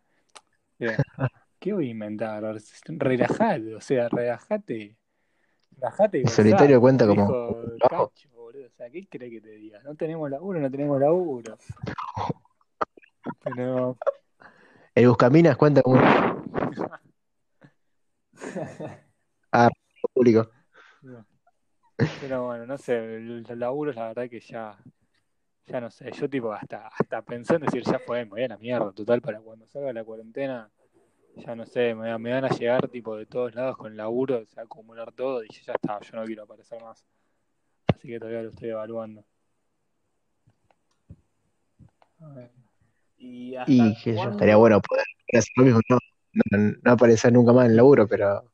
eh, 0.81 0.97
¿qué 1.61 1.73
voy 1.73 1.89
a 1.89 1.91
inventar? 1.91 2.45
Relajate, 2.89 3.75
o 3.75 3.81
sea, 3.81 4.09
relajate. 4.09 4.97
Relajate 5.77 6.21
y 6.21 6.29
solitario 6.29 6.81
cuenta 6.81 7.07
como 7.07 7.25
dijo 7.27 8.13
O 8.73 8.77
sea, 8.77 8.91
¿qué 8.91 9.07
crees 9.07 9.31
que 9.31 9.41
te 9.41 9.51
diga? 9.51 9.81
No 9.83 9.95
tenemos 9.95 10.31
laburo, 10.31 10.59
no 10.61 10.71
tenemos 10.71 10.99
laburo. 11.01 11.57
Pero, 13.45 13.99
El 14.95 15.09
Buscaminas 15.09 15.57
cuenta 15.57 15.83
como 15.83 15.97
ah, 19.53 19.69
público. 20.15 20.51
no. 21.03 21.25
pero 22.21 22.47
bueno, 22.47 22.67
no 22.67 22.79
sé, 22.79 22.97
el- 22.99 23.43
los 23.43 23.59
laburos 23.59 23.97
la 23.97 24.09
verdad 24.09 24.29
que 24.29 24.41
ya, 24.41 24.77
ya 25.67 25.81
no 25.81 25.91
sé, 25.91 26.11
yo 26.13 26.29
tipo 26.29 26.53
hasta, 26.53 26.89
hasta 26.89 27.23
pensé 27.23 27.55
en 27.57 27.63
decir 27.63 27.83
ya 27.85 27.99
fue, 28.01 28.25
me 28.25 28.31
voy 28.31 28.43
a 28.45 28.49
la 28.49 28.59
mierda, 28.59 28.93
total, 28.93 29.21
para 29.21 29.41
cuando 29.41 29.67
salga 29.69 29.93
la 29.93 30.05
cuarentena, 30.05 30.71
ya 31.37 31.55
no 31.57 31.67
sé, 31.67 31.95
me, 31.95 32.17
me 32.19 32.33
van 32.33 32.45
a 32.45 32.49
llegar 32.51 32.89
tipo 32.89 33.17
de 33.17 33.27
todos 33.27 33.55
lados 33.55 33.77
con 33.77 33.97
laburo, 33.97 34.45
se 34.47 34.57
va 34.57 34.63
a 34.63 34.65
acumular 34.67 35.13
todo 35.13 35.45
y 35.45 35.49
ya 35.51 35.73
está, 35.75 36.01
yo 36.01 36.17
no 36.19 36.25
quiero 36.27 36.45
aparecer 36.45 36.81
más. 36.83 37.05
Así 38.03 38.09
que 38.09 38.19
todavía 38.19 38.43
lo 38.43 38.49
estoy 38.49 38.71
evaluando. 38.71 39.25
A 42.19 42.29
ver. 42.31 42.51
¿Y 43.17 43.55
hasta 43.55 43.73
Y 43.73 43.95
que 44.03 44.17
yo, 44.17 44.29
estaría 44.29 44.57
bueno 44.57 44.81
poder 44.81 45.05
hacer 45.33 45.53
lo 45.55 45.65
mismo, 45.65 45.81
no, 45.89 45.99
no, 46.51 46.75
no 46.83 46.91
aparecer 46.91 47.33
nunca 47.33 47.53
más 47.53 47.67
en 47.67 47.71
el 47.71 47.77
laburo, 47.77 48.09
pero 48.09 48.51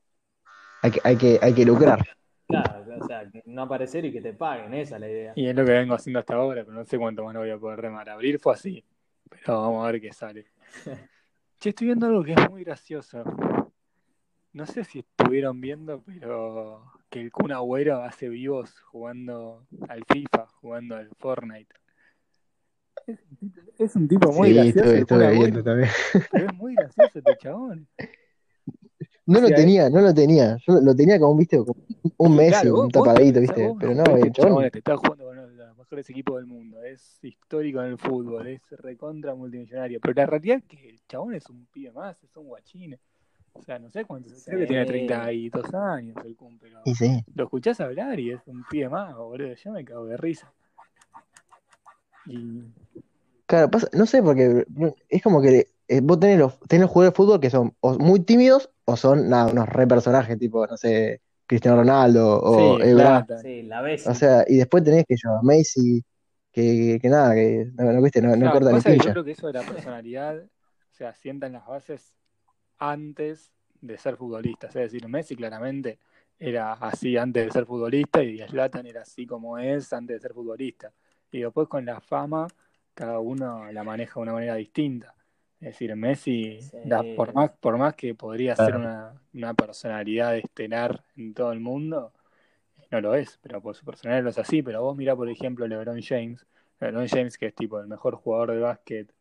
hay 0.82 0.90
que, 0.90 1.00
hay 1.02 1.16
que, 1.16 1.38
hay 1.40 1.54
que 1.54 1.64
lucrar. 1.64 2.06
Claro, 2.46 2.84
o 3.00 3.06
sea, 3.06 3.22
no 3.46 3.62
aparecer 3.62 4.04
y 4.04 4.12
que 4.12 4.20
te 4.20 4.34
paguen, 4.34 4.74
esa 4.74 4.96
es 4.96 5.00
la 5.00 5.08
idea. 5.08 5.32
Y 5.34 5.46
es 5.46 5.56
lo 5.56 5.64
que 5.64 5.72
vengo 5.72 5.94
haciendo 5.94 6.18
hasta 6.18 6.34
ahora, 6.34 6.62
pero 6.62 6.76
no 6.76 6.84
sé 6.84 6.98
cuánto 6.98 7.24
más 7.24 7.32
lo 7.32 7.40
voy 7.40 7.50
a 7.50 7.56
poder 7.56 7.80
remar. 7.80 8.10
Abrir 8.10 8.38
fue 8.38 8.52
así, 8.52 8.84
pero 9.30 9.62
vamos 9.62 9.82
a 9.82 9.92
ver 9.92 10.02
qué 10.02 10.12
sale. 10.12 10.44
Che, 11.58 11.70
estoy 11.70 11.86
viendo 11.86 12.04
algo 12.04 12.22
que 12.22 12.34
es 12.34 12.50
muy 12.50 12.64
gracioso. 12.64 13.24
No 14.52 14.66
sé 14.66 14.84
si 14.84 14.98
estuvieron 14.98 15.58
viendo, 15.58 16.02
pero 16.04 16.97
que 17.10 17.20
el 17.20 17.32
Kun 17.32 17.52
Agüero 17.52 18.02
hace 18.02 18.28
vivos 18.28 18.78
jugando 18.80 19.66
al 19.88 20.02
FIFA, 20.12 20.46
jugando 20.60 20.96
al 20.96 21.08
Fortnite. 21.18 21.74
Es 23.78 23.96
un 23.96 24.06
tipo 24.08 24.32
muy 24.32 24.48
Sí, 24.48 24.54
gracioso. 24.54 24.78
estuve, 24.80 25.00
y 25.00 25.04
pone 25.04 25.24
estuve 25.24 25.26
a 25.26 25.30
viendo 25.30 25.62
Boris, 25.62 25.64
también. 25.64 25.90
pero 26.30 26.46
es 26.46 26.54
muy 26.54 26.74
gracioso 26.74 27.18
este 27.18 27.36
chabón. 27.38 27.88
No 29.26 29.38
O 29.38 29.42
lo 29.42 29.48
tenía, 29.48 29.88
no 29.90 30.00
lo 30.00 30.12
tenía. 30.14 30.56
Yo 30.66 30.80
lo 30.80 30.94
tenía 30.96 31.18
como, 31.20 31.36
viste, 31.36 31.58
como 31.58 31.74
un 32.16 32.36
Messi, 32.36 32.50
Claro, 32.62 32.80
un 32.80 32.88
te 32.88 32.98
tapadito, 32.98 33.40
viste. 33.40 33.66
vos 33.68 33.76
Pero 33.80 33.94
no 33.94 34.02
el 34.04 34.26
el 34.26 34.32
chabón 34.32 34.48
chabón, 34.50 34.64
este 34.64 34.78
está 34.78 34.96
jugando 34.96 35.24
con 35.24 35.38
uno 35.38 35.48
de 35.48 35.54
los 35.54 35.76
mejores 35.78 36.10
equipos 36.10 36.36
del 36.36 36.46
mundo, 36.46 36.82
es 36.82 37.18
histórico 37.22 37.80
en 37.82 37.88
el 37.88 37.98
fútbol, 37.98 38.46
es 38.48 38.62
recontra 38.70 39.34
multimillonario, 39.34 40.00
pero 40.00 40.14
la 40.14 40.26
realidad 40.26 40.58
es 40.58 40.64
que 40.64 40.88
el 40.90 41.00
chabón 41.06 41.34
es 41.34 41.48
un 41.48 41.66
pibe 41.66 41.92
más, 41.92 42.22
es 42.22 42.36
un 42.36 42.46
guachín. 42.46 42.98
O 43.58 43.62
sea, 43.62 43.78
no 43.78 43.90
sé 43.90 44.04
cuántos, 44.04 44.32
creo 44.44 44.60
que 44.60 44.66
tiene 44.66 44.82
Sí. 44.84 44.88
32 44.88 45.74
años 45.74 46.16
el 46.24 46.36
cum, 46.36 46.56
pero 46.58 46.80
y 46.84 46.94
sí. 46.94 47.22
lo 47.34 47.44
escuchás 47.44 47.80
hablar 47.80 48.18
y 48.18 48.30
es 48.30 48.40
un 48.46 48.64
pibe 48.64 48.88
más, 48.88 49.14
boludo, 49.16 49.52
yo 49.54 49.72
me 49.72 49.84
cago 49.84 50.06
de 50.06 50.16
risa. 50.16 50.50
Y 52.26 52.62
Claro, 53.46 53.70
pasa- 53.70 53.88
no 53.94 54.04
sé, 54.06 54.22
porque 54.22 54.66
es 55.08 55.22
como 55.22 55.40
que 55.40 55.68
eh, 55.88 56.00
vos 56.02 56.20
tenés 56.20 56.38
los, 56.38 56.58
tenés 56.60 56.82
los 56.82 56.90
jugadores 56.90 57.14
de 57.14 57.16
fútbol 57.16 57.40
que 57.40 57.48
son 57.50 57.74
o 57.80 57.98
muy 57.98 58.20
tímidos 58.20 58.70
o 58.84 58.96
son 58.96 59.28
nada, 59.30 59.50
unos 59.50 59.66
re 59.68 59.86
personajes, 59.86 60.38
tipo, 60.38 60.66
no 60.66 60.76
sé, 60.76 61.22
Cristiano 61.46 61.78
Ronaldo 61.78 62.40
o 62.40 62.78
sí, 62.78 62.88
Ebra. 62.90 63.26
Sí, 63.40 63.62
la 63.62 63.80
ves. 63.80 64.06
O 64.06 64.14
sea, 64.14 64.44
y 64.46 64.58
después 64.58 64.84
tenés 64.84 65.04
que 65.08 65.16
yo, 65.16 65.40
Messi, 65.42 66.04
que, 66.52 66.98
que 67.00 67.08
nada, 67.08 67.34
que 67.34 67.70
no, 67.74 67.90
no, 67.90 68.02
viste, 68.02 68.20
no, 68.20 68.28
no 68.36 68.36
Claro, 68.36 68.52
corta 68.52 68.90
ni 68.90 68.98
yo 68.98 69.12
creo 69.12 69.24
que 69.24 69.30
eso 69.30 69.46
de 69.46 69.54
la 69.54 69.62
personalidad, 69.62 70.36
o 70.44 70.94
sea, 70.94 71.14
sientan 71.14 71.52
las 71.52 71.66
bases 71.66 72.14
antes 72.78 73.52
de 73.80 73.98
ser 73.98 74.16
futbolistas. 74.16 74.74
Es 74.76 74.90
decir, 74.92 75.08
Messi 75.08 75.36
claramente 75.36 75.98
era 76.38 76.72
así 76.74 77.16
antes 77.16 77.46
de 77.46 77.50
ser 77.52 77.66
futbolista 77.66 78.22
y 78.22 78.38
Zlatan 78.38 78.86
era 78.86 79.02
así 79.02 79.26
como 79.26 79.58
es 79.58 79.92
antes 79.92 80.16
de 80.16 80.20
ser 80.20 80.32
futbolista. 80.34 80.92
Y 81.30 81.40
después 81.40 81.68
con 81.68 81.84
la 81.84 82.00
fama, 82.00 82.46
cada 82.94 83.18
uno 83.18 83.70
la 83.72 83.84
maneja 83.84 84.14
de 84.14 84.20
una 84.20 84.32
manera 84.32 84.54
distinta. 84.54 85.14
Es 85.60 85.68
decir, 85.72 85.94
Messi, 85.96 86.60
Sí. 86.60 86.76
da- 86.84 87.04
por 87.16 87.34
más, 87.34 87.50
por 87.60 87.76
más 87.76 87.94
que 87.94 88.14
podría 88.14 88.54
ser 88.54 88.76
una, 88.76 89.20
una 89.34 89.54
personalidad 89.54 90.36
estelar 90.36 91.02
en 91.16 91.34
todo 91.34 91.52
el 91.52 91.60
mundo, 91.60 92.12
no 92.90 93.00
lo 93.00 93.14
es, 93.14 93.38
pero 93.42 93.60
por 93.60 93.74
su 93.74 93.84
personalidad 93.84 94.22
no 94.22 94.30
es 94.30 94.38
así. 94.38 94.62
Pero 94.62 94.82
vos 94.82 94.96
mirá, 94.96 95.14
por 95.16 95.28
ejemplo, 95.28 95.66
LeBron 95.66 96.00
James. 96.00 96.46
LeBron 96.80 97.08
James, 97.08 97.36
que 97.36 97.46
es 97.46 97.54
tipo 97.54 97.80
el 97.80 97.88
mejor 97.88 98.14
jugador 98.14 98.52
de 98.52 98.58
básquet 98.60 99.12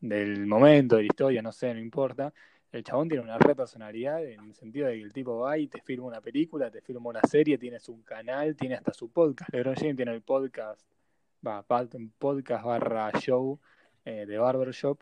del 0.00 0.46
momento, 0.46 0.96
de 0.96 1.02
la 1.02 1.06
historia, 1.08 1.42
no 1.42 1.50
sé, 1.52 1.72
no 1.72 1.80
importa. 1.80 2.32
El 2.72 2.84
chabón 2.84 3.08
tiene 3.08 3.22
una 3.24 3.38
re 3.38 3.54
personalidad 3.54 4.22
en 4.24 4.40
el 4.44 4.54
sentido 4.54 4.88
de 4.88 4.94
que 4.96 5.02
el 5.02 5.12
tipo 5.12 5.38
va 5.38 5.56
y 5.56 5.66
te 5.68 5.80
firma 5.80 6.06
una 6.06 6.20
película, 6.20 6.70
te 6.70 6.80
firma 6.82 7.08
una 7.08 7.22
serie, 7.22 7.56
tienes 7.58 7.88
un 7.88 8.02
canal, 8.02 8.54
tiene 8.56 8.74
hasta 8.74 8.92
su 8.92 9.08
podcast. 9.10 9.50
LeBron 9.52 9.74
James 9.76 9.96
tiene 9.96 10.12
el 10.12 10.20
podcast, 10.22 10.82
va, 11.46 11.62
podcast 11.62 12.64
barra 12.64 13.12
show 13.18 13.58
eh, 14.04 14.26
de 14.26 14.36
Barbershop, 14.38 15.00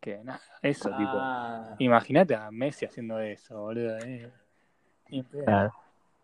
que 0.00 0.22
nada, 0.22 0.40
eso, 0.60 0.90
tipo. 0.90 1.12
Ah, 1.14 1.76
Imagínate 1.78 2.34
a 2.34 2.50
Messi 2.50 2.84
haciendo 2.84 3.18
eso, 3.20 3.58
boludo. 3.58 3.96
Eh. 4.04 4.30
Claro. 5.44 5.72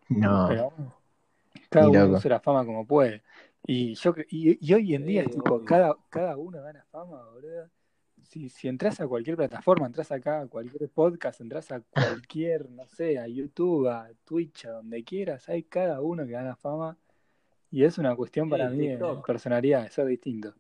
No, 0.09 0.47
Pero 0.49 0.73
cada 1.70 1.88
uno 1.88 2.00
loco. 2.00 2.16
usa 2.16 2.30
la 2.30 2.40
fama 2.40 2.64
como 2.66 2.85
puede. 2.87 3.23
Y 3.64 3.94
yo 3.94 4.14
y, 4.28 4.59
y 4.68 4.75
hoy 4.75 4.94
en 4.94 5.06
día 5.06 5.23
Sí, 5.23 5.30
es 5.30 5.37
tipo, 5.37 5.54
obvio. 5.54 5.64
cada, 5.64 5.97
cada 6.09 6.37
uno 6.37 6.61
gana 6.62 6.85
fama, 6.90 7.23
boludo. 7.30 7.70
Si, 8.30 8.49
si 8.49 8.68
entras 8.68 9.00
a 9.00 9.08
cualquier 9.08 9.34
plataforma, 9.37 9.87
entras 9.87 10.12
acá 10.12 10.42
a 10.42 10.46
cualquier 10.46 10.88
podcast, 10.88 11.40
entras 11.40 11.72
a 11.72 11.80
cualquier, 11.80 12.70
no 12.70 12.87
sé, 12.87 13.18
a 13.18 13.26
YouTube, 13.26 13.88
a 13.88 14.08
Twitch, 14.25 14.66
a 14.66 14.70
donde 14.70 15.02
quieras, 15.02 15.49
hay 15.49 15.64
cada 15.64 16.00
uno 16.00 16.25
que 16.25 16.30
gana 16.30 16.54
fama. 16.54 16.96
Y 17.72 17.82
es 17.82 17.99
una 17.99 18.14
cuestión 18.14 18.46
Sí, 18.46 18.50
para 18.52 18.70
mí 18.70 18.78
de 18.87 18.88
TikTok. 18.90 19.26
personalidad, 19.26 19.82
de 19.82 19.90
ser 19.90 20.06
distinto. 20.06 20.54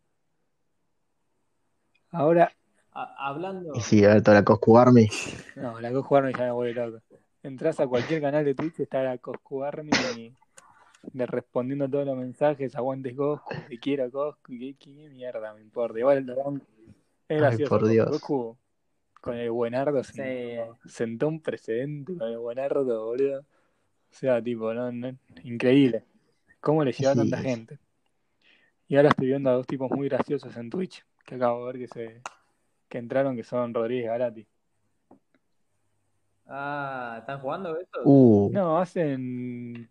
Ahora, 2.10 2.52
a- 2.92 3.28
hablando. 3.28 3.72
y 3.76 3.80
sí, 3.80 4.04
a 4.04 4.14
ver, 4.14 4.22
toda 4.22 4.38
la 4.38 4.44
Coscu 4.44 4.76
Army. 4.76 5.06
no, 5.56 5.80
la 5.80 5.92
Coscu 5.92 6.16
Army 6.16 6.32
ya 6.32 6.44
me 6.46 6.50
vuelve 6.50 6.74
loco. 6.86 6.98
Entras 7.44 7.78
a 7.78 7.86
cualquier 7.86 8.20
canal 8.20 8.44
de 8.44 8.54
Twitch, 8.56 8.80
está 8.80 9.02
la 9.04 9.16
Coscu 9.18 9.62
Army 9.62 10.34
de 11.12 11.26
respondiendo 11.26 11.88
todos 11.88 12.04
los 12.04 12.16
mensajes, 12.16 12.74
aguantes 12.74 13.14
Coscu, 13.16 13.54
te 13.68 13.78
quiero 13.78 14.10
Coscu, 14.10 14.52
qué, 14.58 14.74
qué 14.78 15.08
mierda 15.08 15.54
me 15.54 15.60
importa. 15.60 15.98
Igual 16.00 16.26
lo 16.26 16.60
es 17.30 17.36
Ay, 17.36 17.38
gracioso. 17.38 17.78
por. 17.78 17.88
Dios. 17.88 18.22
Con 19.20 19.36
el 19.36 19.50
buenardo 19.50 20.02
Sí. 20.02 20.12
sentó, 20.14 20.78
sentó 20.86 21.28
un 21.28 21.40
precedente 21.42 22.16
con 22.16 22.28
el 22.28 22.38
buenardo, 22.38 23.06
boludo. 23.06 23.40
O 23.40 23.44
sea, 24.12 24.42
tipo, 24.42 24.72
no, 24.74 24.90
no, 24.90 25.16
increíble. 25.44 26.04
¿Cómo 26.60 26.84
le 26.84 26.92
lleva 26.92 27.12
a 27.12 27.16
tanta 27.16 27.38
gente? 27.38 27.78
Y 28.88 28.96
ahora 28.96 29.10
estoy 29.10 29.28
viendo 29.28 29.50
a 29.50 29.54
dos 29.54 29.66
tipos 29.66 29.90
muy 29.90 30.08
graciosos 30.08 30.56
en 30.56 30.68
Twitch, 30.68 31.04
que 31.24 31.36
acabo 31.36 31.66
de 31.66 31.72
ver 31.72 31.80
que 31.82 31.88
se 31.88 32.20
que 32.88 32.98
entraron, 32.98 33.36
que 33.36 33.44
son 33.44 33.72
Rodríguez 33.72 34.06
Garati. 34.06 34.46
Ah, 36.46 37.18
¿están 37.20 37.40
jugando 37.40 37.76
esto? 37.78 38.00
Uh, 38.04 38.50
No, 38.52 38.78
hacen. 38.78 39.88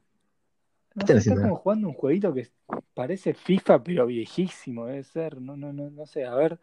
No 0.95 1.05
están 1.05 1.07
sé, 1.07 1.13
está 1.13 1.17
haciendo? 1.19 1.41
como 1.43 1.55
jugando 1.55 1.87
un 1.87 1.93
jueguito 1.93 2.33
que 2.33 2.49
parece 2.93 3.33
FIFA, 3.33 3.83
pero 3.83 4.05
viejísimo, 4.05 4.85
debe 4.85 5.03
ser. 5.03 5.39
No, 5.39 5.55
no, 5.55 5.71
no, 5.71 5.89
no 5.89 6.05
sé, 6.05 6.25
a 6.25 6.35
ver. 6.35 6.59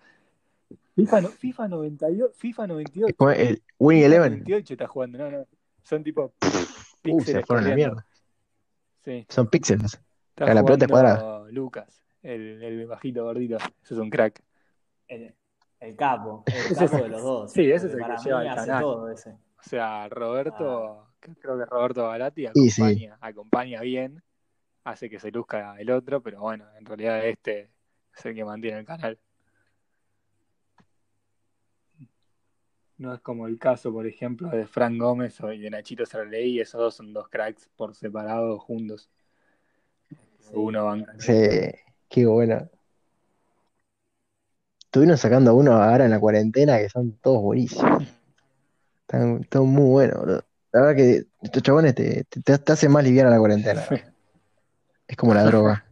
FIFA, 0.94 1.20
no- 1.20 1.28
FIFA 1.28 1.68
98, 1.68 2.32
FIFA 2.36 2.66
98. 2.66 3.14
¿cómo 3.16 3.30
es? 3.30 3.38
el 3.38 3.62
Winning 3.78 4.04
Eleven. 4.06 4.32
98 4.32 4.74
está 4.74 4.86
jugando, 4.86 5.18
no, 5.18 5.30
no. 5.30 5.46
Son 5.82 6.02
tipo 6.02 6.32
Uh, 6.42 6.46
se 6.48 6.66
píxeles 7.02 7.46
fueron 7.46 7.64
a 7.66 7.68
la 7.68 7.74
mierda. 7.76 8.06
Sí, 9.04 9.24
Son 9.28 9.46
píxeles. 9.48 10.00
está 10.30 10.52
la 10.54 10.64
pelota 10.64 10.86
es 10.86 10.90
jugando 10.90 11.52
Lucas, 11.52 12.02
el, 12.22 12.62
el 12.62 12.86
bajito 12.86 13.22
gordito. 13.24 13.56
Ese 13.56 13.94
es 13.94 14.00
un 14.00 14.10
crack. 14.10 14.42
El, 15.06 15.32
el 15.78 15.94
capo, 15.96 16.42
el 16.46 16.54
Ese 16.54 16.74
capo 16.74 16.96
es- 16.96 17.02
de 17.04 17.08
los 17.10 17.22
dos. 17.22 17.52
sí, 17.52 17.70
ese 17.70 17.86
es 17.86 17.92
el 17.94 17.98
que 18.00 18.16
lleva 18.24 18.42
el 18.42 18.54
canal. 18.56 18.80
todo 18.82 19.08
ese. 19.10 19.30
O 19.30 19.62
sea, 19.68 20.08
Roberto, 20.08 21.12
que 21.20 21.34
creo 21.36 21.56
que 21.58 21.64
Roberto 21.66 22.08
Galati 22.08 22.46
Y 22.54 22.70
sí. 22.70 22.82
acompaña, 22.82 23.18
acompaña 23.20 23.80
bien, 23.82 24.22
hace 24.84 25.08
que 25.08 25.20
se 25.20 25.30
luzca 25.30 25.76
el 25.78 25.90
otro, 25.90 26.20
pero 26.22 26.40
bueno, 26.40 26.64
en 26.76 26.84
realidad 26.86 27.24
este 27.24 27.70
es 28.16 28.26
el 28.26 28.34
que 28.34 28.44
mantiene 28.44 28.78
el 28.80 28.84
canal. 28.86 29.18
No 32.98 33.12
es 33.12 33.20
como 33.20 33.46
el 33.46 33.58
caso, 33.58 33.92
por 33.92 34.06
ejemplo, 34.06 34.48
de 34.48 34.66
Frank 34.66 34.98
Gómez 34.98 35.38
o 35.42 35.48
de 35.48 35.70
Nachito 35.70 36.06
Sarley, 36.06 36.60
esos 36.60 36.80
dos 36.80 36.94
son 36.94 37.12
dos 37.12 37.28
cracks 37.28 37.68
por 37.76 37.94
separado, 37.94 38.58
juntos. 38.58 39.10
Sí. 40.08 40.52
Uno 40.54 40.86
banca. 40.86 41.12
Sí, 41.18 41.34
qué 42.08 42.26
bueno. 42.26 42.70
Estuvieron 44.84 45.18
sacando 45.18 45.54
uno 45.54 45.72
ahora 45.72 46.06
en 46.06 46.10
la 46.10 46.20
cuarentena 46.20 46.78
que 46.78 46.88
son 46.88 47.12
todos 47.18 47.42
buenísimos. 47.42 48.02
Están, 49.02 49.40
están 49.42 49.66
muy 49.66 49.90
buenos, 49.90 50.18
boludo. 50.18 50.44
La 50.72 50.80
verdad 50.80 50.96
que 50.96 51.26
estos 51.42 51.62
chabones 51.62 51.94
te, 51.94 52.24
te, 52.24 52.40
te 52.40 52.72
hacen 52.72 52.90
más 52.92 53.04
liviana 53.04 53.30
la 53.30 53.38
cuarentena. 53.38 53.84
Es 55.08 55.16
como 55.16 55.34
la 55.34 55.44
droga. 55.44 55.84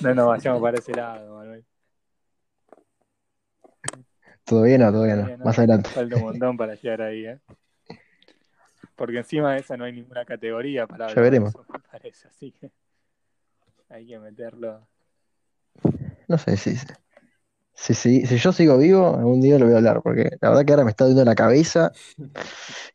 No 0.00 0.14
nos 0.14 0.26
vayamos 0.26 0.60
para 0.60 0.78
ese 0.78 0.92
lado, 0.92 1.36
Manuel. 1.36 1.64
¿Todavía 4.48 4.78
no? 4.78 4.92
Todavía 4.92 5.16
Todavía 5.16 5.36
no. 5.36 5.38
no. 5.38 5.44
Más 5.44 5.58
adelante. 5.58 5.90
Falta 5.92 6.16
un 6.16 6.22
montón 6.22 6.56
para 6.56 6.74
llegar 6.76 7.02
ahí, 7.02 7.26
¿eh? 7.26 7.40
Porque 8.96 9.18
encima 9.18 9.54
de 9.54 9.60
esa 9.60 9.76
no 9.76 9.84
hay 9.84 9.92
ninguna 9.92 10.24
categoría 10.24 10.86
para 10.86 11.06
Ya 11.06 11.10
hablar 11.10 11.30
de 11.30 11.40
veremos. 11.40 11.54
eso, 11.54 11.64
me 11.72 11.78
parece, 11.78 12.28
así 12.28 12.52
que 12.52 12.70
hay 13.88 14.06
que 14.06 14.18
meterlo. 14.18 14.86
No 16.28 16.38
sé 16.38 16.56
si, 16.56 16.76
si, 17.74 17.94
si, 17.94 18.26
si 18.26 18.38
yo 18.38 18.52
sigo 18.52 18.78
vivo, 18.78 19.16
algún 19.16 19.40
día 19.40 19.58
lo 19.58 19.66
voy 19.66 19.74
a 19.74 19.78
hablar, 19.78 20.02
porque 20.02 20.30
la 20.40 20.50
verdad 20.50 20.64
que 20.64 20.72
ahora 20.72 20.84
me 20.84 20.90
está 20.90 21.06
dando 21.06 21.24
la 21.24 21.34
cabeza. 21.34 21.92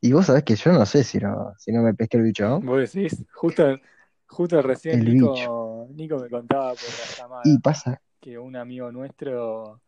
Y 0.02 0.12
vos 0.14 0.26
sabés 0.28 0.44
que 0.44 0.56
yo 0.56 0.72
no 0.72 0.86
sé 0.86 1.04
si 1.04 1.18
no, 1.20 1.54
si 1.58 1.72
no 1.72 1.82
me 1.82 1.94
pesqué 1.94 2.18
el 2.18 2.24
bicho, 2.24 2.48
¿no? 2.48 2.60
Vos 2.60 2.94
decís, 2.94 3.26
justo, 3.34 3.80
justo 4.28 4.62
recién 4.62 5.00
El 5.00 5.06
Nico, 5.06 5.88
Nico 5.92 6.18
me 6.20 6.30
contaba 6.30 6.70
por 6.74 6.84
la 6.84 7.06
llamada 7.18 7.44
Y 7.46 7.60
pasa, 7.60 8.02
que 8.22 8.38
un 8.40 8.56
amigo 8.56 8.92
nuestro 8.92 9.82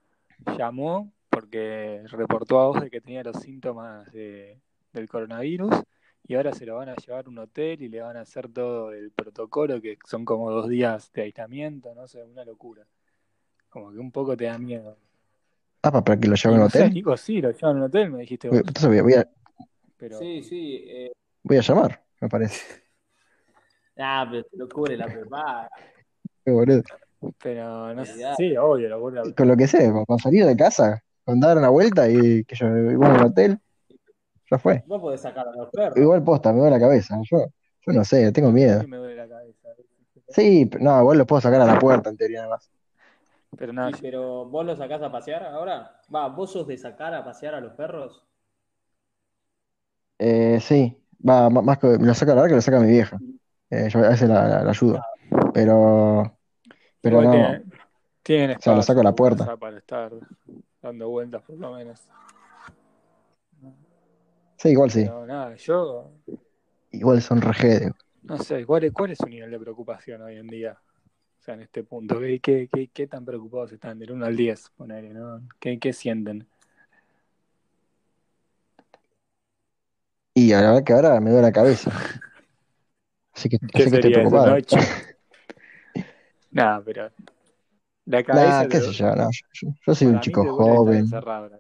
llamó 0.58 1.14
porque 1.36 2.02
reportó 2.06 2.62
a 2.62 2.68
vos 2.68 2.82
de 2.82 2.90
que 2.90 3.02
tenía 3.02 3.22
los 3.22 3.36
síntomas 3.42 4.10
de- 4.14 4.58
del 4.94 5.10
coronavirus 5.10 5.76
y 6.26 6.36
ahora 6.36 6.54
se 6.54 6.66
lo 6.66 6.78
van 6.78 6.88
a 6.88 6.96
llevar 6.96 7.26
a 7.26 7.30
un 7.30 7.38
hotel 7.40 7.82
y 7.82 7.90
le 7.90 8.00
van 8.00 8.16
a 8.16 8.22
hacer 8.22 8.48
todo 8.48 8.94
el 8.94 9.12
protocolo, 9.12 9.82
que 9.82 9.98
son 10.06 10.24
como 10.24 10.50
dos 10.50 10.70
días 10.70 11.12
de 11.12 11.24
aislamiento, 11.24 11.94
no 11.94 12.08
sé, 12.08 12.24
una 12.24 12.46
locura. 12.46 12.86
Como 13.68 13.92
que 13.92 13.98
un 13.98 14.14
poco 14.14 14.38
te 14.38 14.46
da 14.46 14.58
miedo. 14.58 14.98
ah, 15.84 16.02
para 16.02 16.18
que 16.18 16.30
lo 16.30 16.36
lleven 16.36 16.54
a 16.54 16.56
un 16.60 16.64
no 16.64 16.70
sé, 16.70 16.80
hotel. 16.80 16.94
Nico, 16.94 17.18
sí, 17.18 17.42
lo 17.42 17.52
llevan 17.52 17.76
a 17.76 17.80
un 17.80 17.84
hotel, 17.84 18.12
me 18.12 18.20
dijiste 18.22 18.48
Voy- 18.48 18.60
vos, 18.60 18.68
Entonces 18.70 18.88
voy 18.88 18.98
a, 19.00 19.04
voy 19.04 19.14
a, 19.16 19.30
pero 19.98 20.20
Sí, 20.20 20.42
sí. 20.42 20.86
Eh, 20.88 21.12
voy 21.44 21.58
a 21.58 21.62
llamar, 21.62 22.02
me 22.22 22.30
parece. 22.30 22.82
ah, 23.98 24.26
pero 24.32 24.44
te 24.46 24.56
lo 24.58 24.70
cubre 24.70 24.96
la 24.96 25.06
prepaga. 25.08 25.70
Qué 26.46 26.52
boludo. 26.52 26.84
pero 27.42 27.94
no 27.94 28.06
sé, 28.06 28.24
sí, 28.38 28.56
obvio, 28.56 28.88
lo 28.88 29.00
vuelve 29.02 29.20
a- 29.20 29.34
Con 29.34 29.48
lo 29.48 29.58
que 29.58 29.68
sé, 29.68 29.92
con, 30.08 30.20
salir 30.20 30.46
de 30.46 30.56
casa, 30.56 31.04
dar 31.28 31.58
una 31.58 31.70
vuelta 31.70 32.10
y 32.10 32.44
que 32.46 32.56
yo 32.56 32.68
igual 32.68 33.12
a 33.12 33.16
un 33.16 33.24
hotel, 33.24 33.60
ya 34.52 34.58
fue. 34.60 34.84
Vos 34.88 35.02
podés 35.02 35.22
sacar 35.22 35.48
a 35.48 35.52
los 35.52 35.70
perros. 35.72 35.98
Igual 35.98 36.24
posta, 36.24 36.52
me 36.54 36.60
duele 36.60 36.76
la 36.76 36.80
cabeza. 36.80 37.18
Yo, 37.30 37.46
yo 37.86 37.94
no 37.94 38.04
sé, 38.04 38.32
tengo 38.32 38.52
miedo. 38.52 38.82
Sí 38.82 38.88
me 38.88 38.98
duele 38.98 39.16
la 39.16 39.28
cabeza. 39.28 39.70
Sí, 40.30 40.70
no, 40.80 41.00
igual 41.02 41.18
lo 41.20 41.26
puedo 41.26 41.42
sacar 41.42 41.62
a 41.62 41.66
la 41.66 41.80
puerta 41.80 42.10
en 42.10 42.18
teoría 42.18 42.42
nada 42.42 42.56
más. 42.56 42.70
Pero 43.58 43.74
nada, 43.74 43.98
pero 44.02 44.46
vos 44.46 44.66
lo 44.66 44.76
sacás 44.76 45.02
a 45.02 45.12
pasear 45.12 45.44
ahora. 45.44 46.00
Va, 46.14 46.28
vos 46.30 46.52
sos 46.52 46.68
de 46.68 46.78
sacar 46.78 47.14
a 47.14 47.24
pasear 47.24 47.56
a 47.56 47.62
los 47.62 47.74
perros. 47.74 48.24
Eh, 50.18 50.60
sí, 50.62 50.98
va, 51.28 51.50
má- 51.50 51.62
más 51.62 51.78
que 51.78 51.88
me 51.88 52.08
lo 52.08 52.14
saca 52.14 52.32
la 52.34 52.36
verdad 52.42 52.50
que 52.50 52.56
lo 52.56 52.62
saca 52.62 52.80
mi 52.80 52.90
vieja. 52.92 53.20
Eh, 53.70 53.90
yo 53.92 54.00
a 54.00 54.10
veces 54.10 54.30
la, 54.30 54.48
la- 54.48 54.64
la 54.64 54.70
ayudo. 54.72 55.02
Pero, 55.54 56.38
pero 57.02 57.18
igual 57.18 57.26
no, 57.26 57.32
tienen, 57.32 57.72
tienen 58.24 58.58
o 58.58 58.62
sea, 58.62 58.76
lo 58.76 58.82
saco 58.82 59.02
a 59.02 59.04
la 59.04 59.16
puerta. 59.16 59.46
casa 59.46 59.58
para 59.58 59.78
estar 59.78 60.12
dando 60.86 61.10
vueltas 61.10 61.42
por 61.44 61.58
lo 61.58 61.74
menos. 61.74 62.00
Sí, 64.58 64.70
igual 64.70 64.92
sí. 64.92 65.04
Pero 65.04 65.26
nada, 65.26 65.56
yo 65.56 66.12
Igual 66.92 67.22
son 67.22 67.42
rejedes. 67.42 67.92
no 68.24 68.38
sé, 68.38 68.66
¿cuál 68.66 68.86
es, 68.86 68.94
cuál 68.94 69.12
es 69.12 69.18
su 69.18 69.28
nivel 69.28 69.52
de 69.52 69.60
preocupación 69.60 70.22
hoy 70.22 70.38
en 70.38 70.48
día? 70.48 70.78
O 71.40 71.44
sea, 71.44 71.54
en 71.56 71.62
este 71.62 71.84
punto, 71.84 72.20
¿qué, 72.20 72.40
qué, 72.40 72.70
qué, 72.72 72.88
qué 72.88 73.08
tan 73.08 73.26
preocupados 73.26 73.72
están? 73.72 74.00
Del 74.00 74.12
1 74.12 74.26
al 74.26 74.36
10, 74.36 74.72
ponele, 74.78 75.14
¿no? 75.14 75.42
¿Qué, 75.60 75.78
qué 75.80 75.94
sienten? 75.94 76.48
Y 80.34 80.50
la 80.52 80.62
verdad 80.62 80.84
que 80.84 80.94
ahora 80.94 81.20
me 81.20 81.30
duele 81.32 81.48
la 81.48 81.52
cabeza. 81.52 81.92
Así 83.34 83.50
que, 83.50 83.60
¿Qué 83.60 83.84
así 83.84 83.90
que 83.90 83.96
estoy 83.98 84.12
preocupado. 84.14 84.56
Nada, 86.52 86.82
pero 86.86 87.10
la 88.06 88.20
Nah, 88.24 88.24
cabeza 88.24 88.68
qué 88.68 88.82
sé 88.82 88.92
yo, 88.94 89.16
no, 89.16 89.30
yo, 89.32 89.70
yo 89.86 89.96
soy 89.96 90.08
un 90.08 90.20
chico 90.20 90.46
joven. 90.56 91.10
la. 91.12 91.60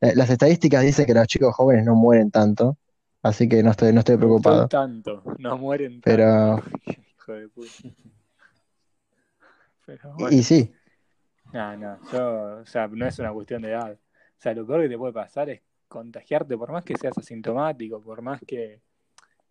Eh, 0.00 0.12
Las 0.14 0.30
estadísticas 0.30 0.82
dicen 0.82 1.06
que 1.06 1.14
los 1.14 1.26
chicos 1.26 1.54
jóvenes 1.54 1.84
no 1.84 1.94
mueren 1.94 2.30
tanto, 2.30 2.76
así 3.22 3.48
que 3.48 3.62
no 3.62 3.70
estoy, 3.70 3.92
no 3.92 4.00
estoy 4.00 4.16
preocupado. 4.16 4.68
tanto, 4.68 5.22
no 5.38 5.58
mueren 5.58 6.00
tanto. 6.00 6.02
Pero, 6.04 6.62
Hijo 7.16 7.32
de 7.32 7.48
puta. 7.48 7.70
Pero 9.86 10.16
y, 10.30 10.36
y 10.38 10.42
sí, 10.42 10.74
no, 11.52 11.76
no, 11.76 11.98
yo, 12.12 12.60
o 12.62 12.66
sea, 12.66 12.88
no 12.88 13.06
es 13.06 13.18
una 13.18 13.32
cuestión 13.32 13.62
de 13.62 13.70
edad. 13.70 13.92
O 13.92 13.98
sea, 14.38 14.54
lo 14.54 14.66
peor 14.66 14.82
que 14.82 14.88
te 14.88 14.98
puede 14.98 15.12
pasar 15.12 15.48
es 15.50 15.60
contagiarte, 15.88 16.56
por 16.56 16.72
más 16.72 16.84
que 16.84 16.96
seas 16.96 17.16
asintomático, 17.16 18.02
por 18.02 18.22
más 18.22 18.40
que, 18.46 18.80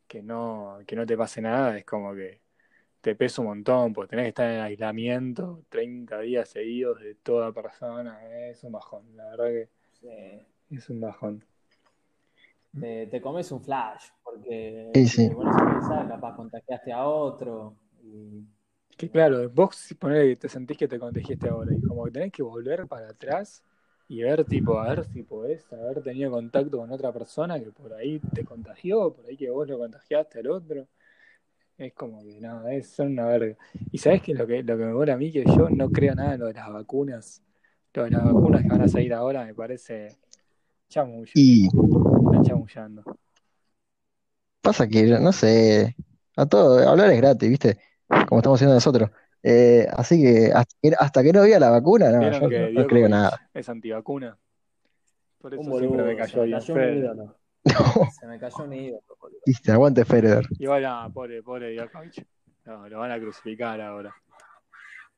que 0.07 0.23
no, 0.23 0.79
que 0.87 0.97
no 0.97 1.07
te 1.07 1.17
pase 1.17 1.41
nada, 1.41 1.77
es 1.79 1.85
como 1.85 2.15
que 2.15 2.42
te 3.03 3.15
pesa 3.15 3.41
un 3.43 3.49
montón, 3.49 3.93
porque 3.93 4.11
tenés 4.11 4.25
que 4.25 4.29
estar 4.29 4.49
en 4.51 4.61
aislamiento 4.61 5.63
30 5.69 6.19
días 6.21 6.49
seguidos 6.49 7.01
de 7.01 7.15
toda 7.15 7.53
persona, 7.53 8.19
es 8.49 8.63
un 8.63 8.71
bajón, 8.73 9.15
la 9.17 9.25
verdad 9.31 9.47
que 9.47 9.69
Sí. 10.01 10.45
es 10.71 10.89
un 10.89 10.99
bajón. 10.99 11.45
Te, 12.79 13.07
te 13.07 13.21
comes 13.21 13.51
un 13.51 13.61
flash, 13.61 14.05
porque 14.23 14.91
si 14.95 15.07
sí. 15.07 15.29
te 15.29 15.35
pones 15.35 15.55
a 15.55 15.65
pensar, 15.65 16.07
capaz 16.07 16.35
contagiaste 16.35 16.91
a 16.91 17.05
otro. 17.07 17.75
Y... 18.03 18.43
Que 18.97 19.09
claro, 19.09 19.49
vos 19.49 19.75
si 19.75 19.95
ponele 19.95 20.29
que 20.29 20.35
te 20.37 20.49
sentís 20.49 20.77
que 20.77 20.87
te 20.87 20.99
contagiaste 20.99 21.49
ahora 21.49 21.73
y 21.75 21.81
como 21.81 22.05
que 22.05 22.11
tenés 22.11 22.31
que 22.31 22.43
volver 22.43 22.87
para 22.87 23.09
atrás 23.09 23.63
y 24.07 24.21
ver 24.23 24.45
tipo, 24.45 24.79
a 24.79 24.89
ver 24.89 25.05
si 25.05 25.23
podés 25.23 25.71
haber 25.73 26.01
tenido 26.03 26.31
contacto 26.31 26.77
con 26.77 26.91
otra 26.91 27.11
persona 27.11 27.59
que 27.59 27.71
por 27.71 27.93
ahí 27.93 28.19
te 28.33 28.43
contagió, 28.45 29.13
por 29.13 29.25
ahí 29.25 29.37
que 29.37 29.49
vos 29.49 29.67
lo 29.67 29.77
contagiaste 29.77 30.39
al 30.39 30.47
otro. 30.49 30.87
Es 31.77 31.93
como 31.93 32.23
que 32.23 32.39
nada, 32.39 32.71
es 32.73 32.89
son 32.91 33.13
una 33.13 33.25
verga. 33.25 33.57
Y 33.91 33.97
sabés 33.97 34.21
que 34.21 34.33
lo 34.33 34.45
que, 34.45 34.61
lo 34.63 34.77
que 34.77 34.85
me 34.85 34.93
mola 34.93 35.13
a 35.13 35.17
mí 35.17 35.31
que 35.31 35.43
yo 35.43 35.69
no 35.69 35.89
creo 35.91 36.13
nada 36.15 36.35
en 36.35 36.39
lo 36.41 36.47
de 36.47 36.53
las 36.53 36.71
vacunas. 36.71 37.41
Lo 37.93 38.03
de 38.03 38.11
las 38.11 38.23
vacunas 38.23 38.61
que 38.61 38.67
van 38.69 38.81
a 38.81 38.87
salir 38.87 39.13
ahora 39.13 39.45
me 39.45 39.53
parece 39.53 40.17
chamullo. 40.89 41.31
y 41.33 41.65
Están 41.65 42.43
chamullando. 42.43 43.03
pasa 44.61 44.87
que, 44.87 45.03
no 45.19 45.31
sé, 45.31 45.95
a 46.35 46.45
todo, 46.45 46.87
hablar 46.87 47.11
es 47.11 47.17
gratis, 47.17 47.49
¿viste? 47.49 47.77
Como 48.07 48.39
estamos 48.39 48.57
haciendo 48.57 48.75
nosotros. 48.75 49.09
Eh, 49.41 49.87
así 49.91 50.21
que 50.21 50.51
hasta 50.53 50.75
que, 50.81 50.93
hasta 50.97 51.23
que 51.23 51.33
no 51.33 51.41
vea 51.41 51.59
la 51.59 51.69
vacuna, 51.69 52.11
no, 52.11 52.19
¿Vieron 52.19 52.49
yo 52.49 52.59
no, 52.59 52.69
no 52.81 52.87
creo 52.87 53.09
nada. 53.09 53.49
es 53.53 53.69
antivacuna? 53.69 54.37
Por 55.39 55.53
eso 55.53 55.61
Un 55.61 55.77
siempre 55.77 56.03
me 56.03 56.15
cayó 56.15 56.43
bien 56.43 56.61
No, 57.65 58.09
Se 58.19 58.27
me 58.27 58.39
cayó 58.39 58.63
un 58.63 58.73
ídolo, 58.73 59.01
viste, 59.45 59.71
aguante 59.71 60.03
Federer. 60.05 60.45
Igual, 60.59 60.83
no, 60.83 61.11
pobre, 61.13 61.41
pobre 61.41 61.73
Djokovic. 61.75 62.25
No, 62.65 62.87
lo 62.89 62.99
van 62.99 63.11
a 63.11 63.19
crucificar 63.19 63.79
ahora. 63.81 64.13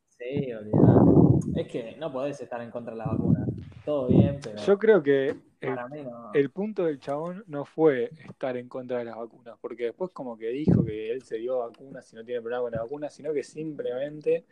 Sí, 0.10 0.54
olvidate. 0.54 1.62
Es 1.62 1.68
que 1.68 1.96
no 1.98 2.12
podés 2.12 2.40
estar 2.40 2.62
en 2.62 2.72
contra 2.72 2.94
de 2.94 3.00
la 3.00 3.06
vacuna. 3.08 3.46
Todo 3.84 4.08
bien, 4.08 4.40
pero 4.42 4.58
Yo 4.62 4.78
creo 4.80 5.04
que 5.04 5.36
no. 5.62 6.32
el 6.34 6.50
punto 6.50 6.86
del 6.86 7.00
chabón 7.00 7.44
no 7.48 7.66
fue 7.66 8.10
estar 8.30 8.58
en 8.58 8.68
contra 8.68 9.00
de 9.00 9.06
las 9.06 9.16
vacunas, 9.16 9.58
porque 9.62 9.86
después 9.86 10.12
como 10.12 10.38
que 10.38 10.48
dijo 10.50 10.84
que 10.84 11.12
él 11.12 11.22
se 11.24 11.38
dio 11.38 11.60
vacunas 11.60 12.12
y 12.12 12.16
no 12.16 12.24
tiene 12.24 12.42
problema 12.42 12.64
con 12.64 12.72
las 12.72 12.82
vacunas, 12.82 13.14
sino 13.14 13.34
que 13.34 13.44
simplemente, 13.44 14.46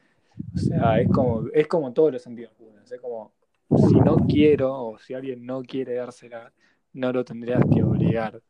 o 0.53 0.57
sea, 0.57 0.99
es 0.99 1.09
como, 1.09 1.47
es 1.53 1.67
como 1.67 1.93
todos 1.93 2.13
los 2.13 2.27
antivacunas, 2.27 2.91
es 2.91 3.01
como, 3.01 3.33
si 3.75 3.95
no 4.01 4.17
quiero 4.27 4.71
o 4.73 4.97
si 4.99 5.13
alguien 5.15 5.45
no 5.45 5.63
quiere 5.63 5.95
dársela, 5.95 6.51
no 6.93 7.11
lo 7.11 7.25
tendrías 7.25 7.61
que 7.73 7.83
obligar. 7.83 8.41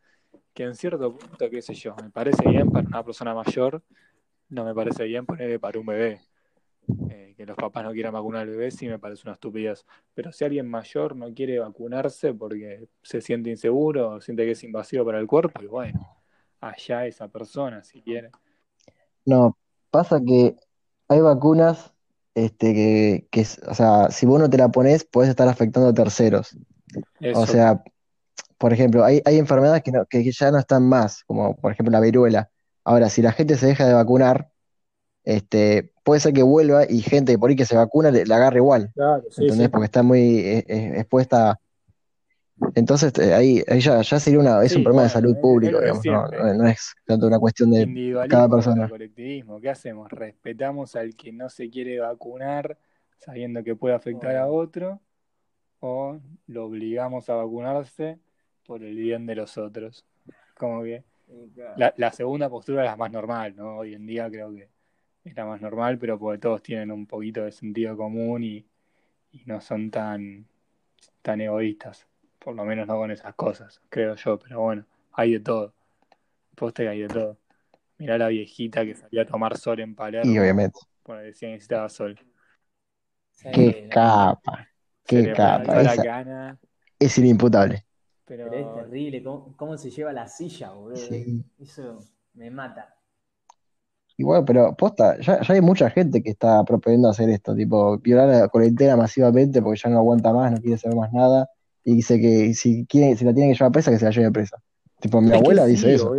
Que 0.54 0.64
en 0.64 0.76
cierto 0.76 1.18
punto, 1.18 1.50
qué 1.50 1.62
sé 1.62 1.74
yo, 1.74 1.96
me 2.02 2.10
parece 2.10 2.48
bien 2.48 2.70
para 2.70 2.88
una 2.88 3.04
persona 3.04 3.34
mayor, 3.34 3.82
no 4.50 4.64
me 4.64 4.76
parece 4.76 5.06
bien 5.06 5.26
ponerle 5.26 5.60
para 5.60 5.80
un 5.80 5.86
bebé. 5.86 6.22
Eh, 7.10 7.34
que 7.38 7.46
los 7.46 7.56
papás 7.56 7.84
no 7.86 7.94
quieran 7.94 8.12
vacunar 8.12 8.42
al 8.42 8.50
bebé 8.50 8.70
sí 8.70 8.88
me 8.88 9.00
parece 9.00 9.24
una 9.26 9.34
estupidez. 9.34 9.86
Pero 10.14 10.32
si 10.32 10.44
alguien 10.44 10.70
mayor 10.70 11.16
no 11.16 11.34
quiere 11.34 11.60
vacunarse 11.60 12.34
porque 12.34 12.88
se 13.02 13.22
siente 13.22 13.50
inseguro 13.50 14.20
siente 14.22 14.46
que 14.46 14.52
es 14.52 14.64
invasivo 14.64 15.06
para 15.06 15.20
el 15.20 15.28
cuerpo, 15.28 15.64
y 15.64 15.68
bueno, 15.68 16.00
allá 16.60 17.08
esa 17.08 17.28
persona 17.30 17.84
si 17.84 18.02
quiere. 18.02 18.32
No, 19.26 19.58
pasa 19.90 20.20
que 20.22 20.56
hay 21.08 21.22
vacunas 21.22 21.94
este, 22.36 22.74
que, 22.74 23.28
que, 23.32 23.42
o 23.68 23.74
sea, 23.74 24.10
si 24.10 24.26
vos 24.26 24.40
no 24.40 24.50
te 24.50 24.58
la 24.58 24.70
pones, 24.70 25.06
puedes 25.06 25.30
estar 25.30 25.48
afectando 25.48 25.90
a 25.90 25.94
terceros. 25.94 26.58
Eso, 27.20 27.40
O 27.40 27.46
sea, 27.46 27.84
por 28.64 28.74
ejemplo, 28.74 29.04
hay, 29.04 29.22
hay 29.26 29.38
enfermedades 29.40 29.84
que, 29.84 29.92
no- 29.92 30.06
que 30.08 30.24
ya 30.32 30.52
no 30.52 30.58
están 30.60 30.88
más, 30.88 31.26
como 31.26 31.58
por 31.58 31.74
ejemplo 31.74 31.92
la 31.92 32.00
viruela. 32.00 32.50
Ahora, 32.86 33.10
si 33.10 33.22
la 33.22 33.34
gente 33.34 33.58
se 33.58 33.68
deja 33.68 33.86
de 33.88 33.94
vacunar, 33.94 34.52
este, 35.26 35.92
puede 36.04 36.22
ser 36.22 36.34
que 36.34 36.44
vuelva 36.44 36.86
y 36.90 37.02
gente 37.02 37.38
por 37.40 37.50
ahí 37.52 37.56
que 37.58 37.66
se 37.66 37.76
vacuna 37.78 38.12
le- 38.12 38.26
la 38.26 38.38
agarre 38.38 38.60
igual, 38.60 38.94
claro, 38.94 39.24
sí, 39.30 39.42
¿entendés? 39.42 39.70
sí. 39.70 39.72
Porque 39.72 39.86
está 39.86 40.04
muy 40.04 40.20
eh, 40.40 40.66
eh, 40.68 40.94
expuesta. 40.98 41.60
Entonces, 42.76 43.12
eh, 43.20 43.34
ahí, 43.34 43.64
ahí 43.68 43.82
ya, 43.82 44.02
ya 44.02 44.20
sería 44.20 44.40
una, 44.40 44.64
es 44.64 44.76
un 44.76 44.84
problema 44.84 45.04
de 45.04 45.10
salud 45.10 45.36
de 45.36 45.70
digamos, 45.70 46.06
no, 46.08 46.28
siempre. 46.28 46.38
no- 46.38 46.54
no 46.54 46.68
es 46.68 46.94
tanto 47.06 47.28
una 47.28 47.40
cuestión 47.40 47.72
de 47.72 47.88
cada 48.30 48.48
persona. 48.50 48.90
colectivismo. 48.90 49.60
¿Qué 49.60 49.70
hacemos? 49.70 50.10
¿Respetamos 50.12 50.96
al 50.96 51.16
que 51.16 51.32
no 51.32 51.50
se 51.50 51.70
quiere 51.70 52.00
vacunar 52.00 52.78
sabiendo 53.18 53.64
que 53.64 53.76
puede 53.76 53.96
afectar 53.96 54.36
a 54.36 54.48
otro? 54.48 55.02
¿O 55.80 56.20
lo 56.48 56.66
obligamos 56.66 57.30
a 57.30 57.36
vacunarse 57.36 58.20
por 58.66 58.84
el 58.84 58.96
bien 58.96 59.26
de 59.26 59.36
los 59.36 59.58
otros? 59.58 60.06
Como 60.56 60.84
que 60.84 61.04
Y 61.28 61.50
claro. 61.52 61.76
la, 61.76 61.94
la 61.98 62.12
segunda 62.12 62.50
postura 62.50 62.84
es 62.84 62.92
la 62.92 62.98
más 62.98 63.12
normal, 63.12 63.56
¿no? 63.56 63.78
Hoy 63.80 63.96
en 63.96 64.06
día 64.08 64.30
creo 64.30 64.54
que 64.54 64.70
es 65.26 65.36
la 65.36 65.46
más 65.46 65.62
normal, 65.62 65.98
pero 66.00 66.20
porque 66.20 66.40
todos 66.40 66.64
tienen 66.64 66.92
un 66.92 67.08
poquito 67.08 67.44
de 67.44 67.52
sentido 67.52 67.98
común 67.98 68.44
y, 68.44 68.66
y 69.34 69.44
no 69.46 69.62
son 69.62 69.92
tan, 69.92 70.48
tan 71.22 71.42
egoístas. 71.42 72.08
Por 72.40 72.56
lo 72.56 72.66
menos 72.66 72.88
no 72.88 72.98
con 72.98 73.12
esas 73.12 73.36
cosas, 73.36 73.82
creo 73.90 74.16
yo. 74.16 74.40
Pero 74.40 74.62
bueno, 74.62 74.86
hay 75.14 75.34
de 75.34 75.40
todo. 75.42 75.74
Poste 76.56 76.84
que 76.84 76.90
hay 76.90 77.02
de 77.02 77.08
todo. 77.10 77.38
Mirá 78.00 78.18
la 78.18 78.30
viejita 78.30 78.86
que 78.86 78.96
salió 78.96 79.22
a 79.24 79.26
tomar 79.28 79.58
sol 79.58 79.80
en 79.82 79.96
Y 80.22 80.38
Palermo 80.38 80.40
obviamente, 80.40 80.80
porque 81.04 81.24
decía 81.26 81.50
que 81.50 81.54
necesitaba 81.56 81.90
sol. 81.90 82.20
Qué 83.52 83.76
capa, 83.90 84.68
qué 85.06 85.30
capa, 85.32 85.80
esa 85.82 86.08
es 87.00 87.18
inimputable. 87.20 87.86
Pero 88.26 88.52
es 88.54 88.74
terrible 88.74 89.22
cómo, 89.24 89.56
cómo 89.58 89.78
se 89.78 89.90
lleva 89.90 90.14
la 90.14 90.28
silla, 90.28 90.72
boludo. 90.72 90.96
Sí. 90.96 91.44
Eso 91.60 92.00
me 92.34 92.50
mata. 92.50 92.96
Igual, 94.16 94.46
pero 94.46 94.76
posta, 94.76 95.20
ya, 95.20 95.42
ya 95.42 95.54
hay 95.56 95.62
mucha 95.62 95.90
gente 95.90 96.22
que 96.22 96.30
está 96.30 96.64
proponiendo 96.64 97.10
hacer 97.10 97.30
esto, 97.30 97.56
tipo, 97.56 97.98
violar 97.98 98.30
a 98.30 98.40
la 98.42 98.48
cuarentena 98.48 98.96
masivamente 98.96 99.62
porque 99.62 99.82
ya 99.84 99.90
no 99.90 99.98
aguanta 99.98 100.32
más, 100.32 100.52
no 100.52 100.62
quiere 100.62 100.78
saber 100.78 100.96
más 100.98 101.12
nada, 101.12 101.50
y 101.84 101.96
dice 101.96 102.20
que 102.22 102.54
si 102.54 102.86
quiere, 102.86 103.16
si 103.18 103.26
la 103.26 103.34
tiene 103.34 103.52
que 103.52 103.58
llevar 103.58 103.72
presa, 103.72 103.92
que 103.92 103.98
se 103.98 104.06
la 104.06 104.12
lleve 104.12 104.32
presa. 104.32 104.62
Tipo, 105.00 105.20
mi 105.20 105.32
es 105.32 105.38
abuela 105.38 105.66
sí, 105.66 105.72
dice 105.72 105.94
eso. 105.96 106.12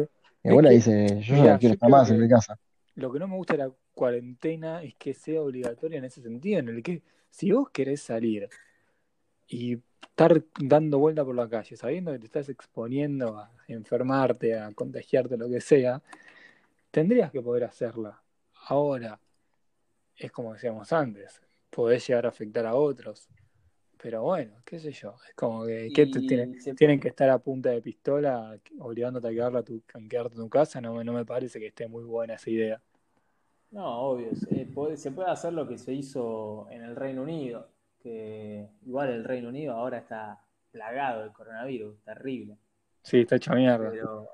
Mi 0.43 0.51
Es 0.51 0.51
abuela 0.51 0.71
que, 0.71 0.75
dice, 0.75 1.21
yo 1.23 1.37
ya 1.37 1.41
mirá, 1.41 1.53
no 1.55 1.59
quiero 1.59 1.73
yo 1.73 1.75
estar 1.75 1.89
más 1.91 2.11
en 2.11 2.21
mi 2.21 2.29
casa. 2.29 2.59
lo 2.97 3.13
que 3.13 3.19
no 3.21 3.29
me 3.29 3.37
gusta 3.37 3.55
de 3.55 3.59
la 3.61 3.73
cuarentena 3.95 4.83
es 4.83 4.95
que 4.97 5.15
sea 5.15 5.43
obligatoria 5.43 5.99
en 5.99 6.05
ese 6.05 6.21
sentido, 6.21 6.59
en 6.61 6.69
el 6.69 6.83
que 6.83 7.03
si 7.31 7.53
vos 7.53 7.71
querés 7.71 8.03
salir 8.03 8.49
y 9.47 9.77
estar 10.09 10.43
dando 10.61 10.99
vuelta 10.99 11.25
por 11.25 11.35
la 11.35 11.49
calle, 11.49 11.77
sabiendo 11.77 12.13
que 12.13 12.19
te 12.19 12.27
estás 12.27 12.49
exponiendo 12.49 13.39
a 13.39 13.51
enfermarte, 13.69 14.59
a 14.59 14.73
contagiarte, 14.73 15.37
lo 15.37 15.49
que 15.49 15.61
sea, 15.61 16.03
tendrías 16.91 17.31
que 17.31 17.43
poder 17.43 17.65
hacerla. 17.65 18.23
Ahora, 18.69 19.21
es 20.17 20.31
como 20.33 20.53
decíamos 20.53 20.93
antes, 20.93 21.43
podés 21.71 22.07
llegar 22.07 22.27
a 22.27 22.31
afectar 22.31 22.67
a 22.67 22.75
otros. 22.75 23.29
Pero 24.01 24.23
bueno, 24.23 24.57
qué 24.67 24.79
sé 24.79 24.93
yo, 24.93 25.17
es 25.29 25.35
como 25.35 25.65
que, 25.65 25.91
¿qué 25.95 26.07
te 26.07 26.21
tienen, 26.21 27.01
que 27.01 27.09
estar 27.09 27.31
a 27.31 27.39
punta 27.39 27.71
de 27.71 27.81
pistola 27.81 28.59
obligándote 28.79 29.29
a, 29.29 29.31
quedarla 29.31 29.61
a 29.61 29.63
tu, 29.63 29.83
a 29.95 29.99
quedarte 30.09 30.35
en 30.35 30.43
tu 30.43 30.49
casa? 30.51 30.81
No, 30.81 30.95
me- 30.95 31.05
no 31.05 31.15
me 31.15 31.25
parece 31.25 31.59
que 31.59 31.69
esté 31.69 31.89
muy 31.89 32.05
buena 32.05 32.35
esa 32.35 32.51
idea. 32.51 32.83
No, 33.71 33.99
obvio. 34.03 34.35
Se 34.37 34.67
puede, 34.67 34.97
se 34.97 35.11
puede 35.11 35.31
hacer 35.31 35.53
lo 35.53 35.67
que 35.67 35.79
se 35.79 35.93
hizo 35.95 36.69
en 36.71 36.83
el 36.83 36.95
Reino 36.95 37.23
Unido, 37.23 37.69
que 38.05 38.69
igual 38.85 39.09
el 39.09 39.25
Reino 39.25 39.49
Unido 39.49 39.73
ahora 39.73 39.99
está 39.99 40.39
plagado 40.71 41.23
del 41.23 41.33
coronavirus, 41.33 41.99
terrible. 42.05 42.59
Sí, 43.03 43.21
está 43.21 43.37
hecho 43.37 43.55
mierda. 43.55 43.91
Pero, 43.91 44.29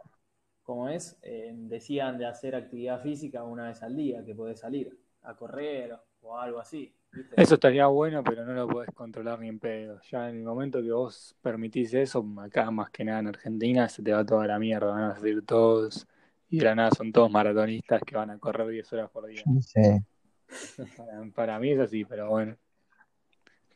como 0.65 0.89
es, 0.89 1.17
Eh, 1.23 1.53
decían 1.55 2.19
de 2.19 2.27
hacer 2.27 2.55
actividad 2.57 3.01
física 3.01 3.45
una 3.45 3.69
vez 3.69 3.83
al 3.83 3.97
día, 3.97 4.25
que 4.25 4.35
podés 4.35 4.59
salir 4.61 4.99
a 5.23 5.35
correr 5.37 5.97
o 6.21 6.37
algo 6.37 6.59
así. 6.59 6.93
¿viste? 7.13 7.41
Eso 7.41 7.55
estaría 7.55 7.87
bueno, 7.87 8.25
pero 8.25 8.45
no 8.45 8.53
lo 8.53 8.69
podés 8.69 8.91
controlar 8.93 9.39
ni 9.39 9.49
en 9.49 9.61
pedo. 9.61 10.01
Ya 10.11 10.29
en 10.29 10.39
el 10.39 10.45
momento 10.45 10.83
que 10.83 10.91
vos 10.93 11.37
permitís 11.41 11.95
eso, 11.95 12.27
acá 12.41 12.71
más 12.73 12.91
que 12.91 13.05
nada 13.05 13.21
en 13.21 13.29
Argentina, 13.29 13.89
se 13.89 14.03
te 14.03 14.13
va 14.13 14.25
toda 14.25 14.47
la 14.47 14.59
mierda. 14.59 14.91
Van 14.91 15.11
a 15.13 15.15
salir 15.17 15.45
todos, 15.47 16.07
y 16.49 16.59
de 16.59 16.65
la 16.65 16.75
nada 16.75 16.91
son 16.91 17.13
todos 17.13 17.31
maratonistas 17.31 18.03
que 18.05 18.17
van 18.17 18.31
a 18.31 18.39
correr 18.39 18.69
10 18.69 18.93
horas 18.93 19.11
por 19.11 19.27
día. 19.27 19.49
Para, 20.97 21.31
para 21.35 21.59
mí 21.59 21.71
es 21.73 21.81
así, 21.81 22.05
pero 22.05 22.29
bueno. 22.31 22.57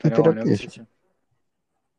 Pero 0.05 0.23
Pero 0.23 0.23
bueno, 0.23 0.47
qué 0.47 0.49
qué 0.49 0.57
sé 0.57 0.69
sé 0.69 0.71
yo. 0.71 0.85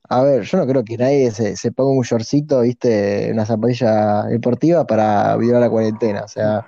A 0.08 0.22
ver, 0.24 0.44
yo 0.44 0.58
no 0.60 0.68
creo 0.68 0.84
que 0.84 0.98
nadie 0.98 1.32
se, 1.32 1.56
se 1.58 1.72
ponga 1.72 1.92
un 1.98 2.04
shortcito, 2.04 2.62
viste, 2.62 3.30
una 3.32 3.46
zapatilla 3.46 4.24
deportiva 4.26 4.86
para 4.86 5.36
violar 5.38 5.62
la 5.62 5.70
cuarentena. 5.70 6.24
O 6.26 6.28
sea, 6.28 6.64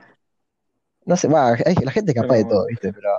no 1.06 1.16
sé, 1.18 1.28
va, 1.28 1.54
hay- 1.66 1.76
la 1.84 1.92
gente 1.92 2.12
es 2.12 2.16
capaz 2.16 2.36
de 2.36 2.46
Pero 2.46 2.46
todo, 2.46 2.66
viste, 2.68 2.94
pero 2.94 3.10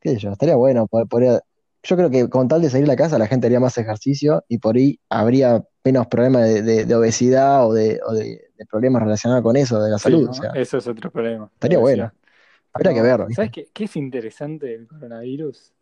qué 0.00 0.10
sé 0.10 0.18
yo, 0.18 0.32
estaría 0.32 0.56
bueno. 0.56 0.86
poder- 0.86 1.42
yo 1.82 1.96
creo 1.96 2.10
que 2.10 2.28
con 2.30 2.48
tal 2.48 2.62
de 2.62 2.70
salir 2.70 2.84
a 2.86 2.88
la 2.88 2.96
casa 2.96 3.18
la 3.18 3.26
gente 3.26 3.46
haría 3.46 3.60
más 3.60 3.76
ejercicio 3.78 4.44
y 4.48 4.58
por 4.58 4.76
ahí 4.76 5.00
habría 5.10 5.62
menos 5.84 6.06
problemas 6.06 6.44
de, 6.44 6.62
de- 6.62 6.84
de 6.86 6.94
obesidad 6.94 7.66
o, 7.68 7.72
de, 7.74 8.00
o 8.06 8.12
de- 8.14 8.42
de 8.56 8.66
problemas 8.66 9.02
relacionados 9.02 9.42
con 9.42 9.56
eso, 9.56 9.82
de 9.82 9.90
la 9.90 9.98
Sí, 9.98 10.20
salud. 10.20 10.26
¿no? 10.26 10.30
O 10.30 10.34
sea, 10.34 10.50
Eso 10.52 10.78
es 10.78 10.86
otro 10.86 11.10
problema. 11.10 11.50
estaría 11.54 11.78
bueno. 11.78 12.06
obesidad. 12.06 12.12
Habría 12.74 12.94
que 12.94 13.02
Pero, 13.02 13.02
verlo, 13.02 13.28
¿sabes 13.28 13.50
qué, 13.52 13.68
qué 13.72 13.84
es 13.84 13.96
interesante 13.96 14.66
del 14.68 14.88
coronavirus? 14.88 15.74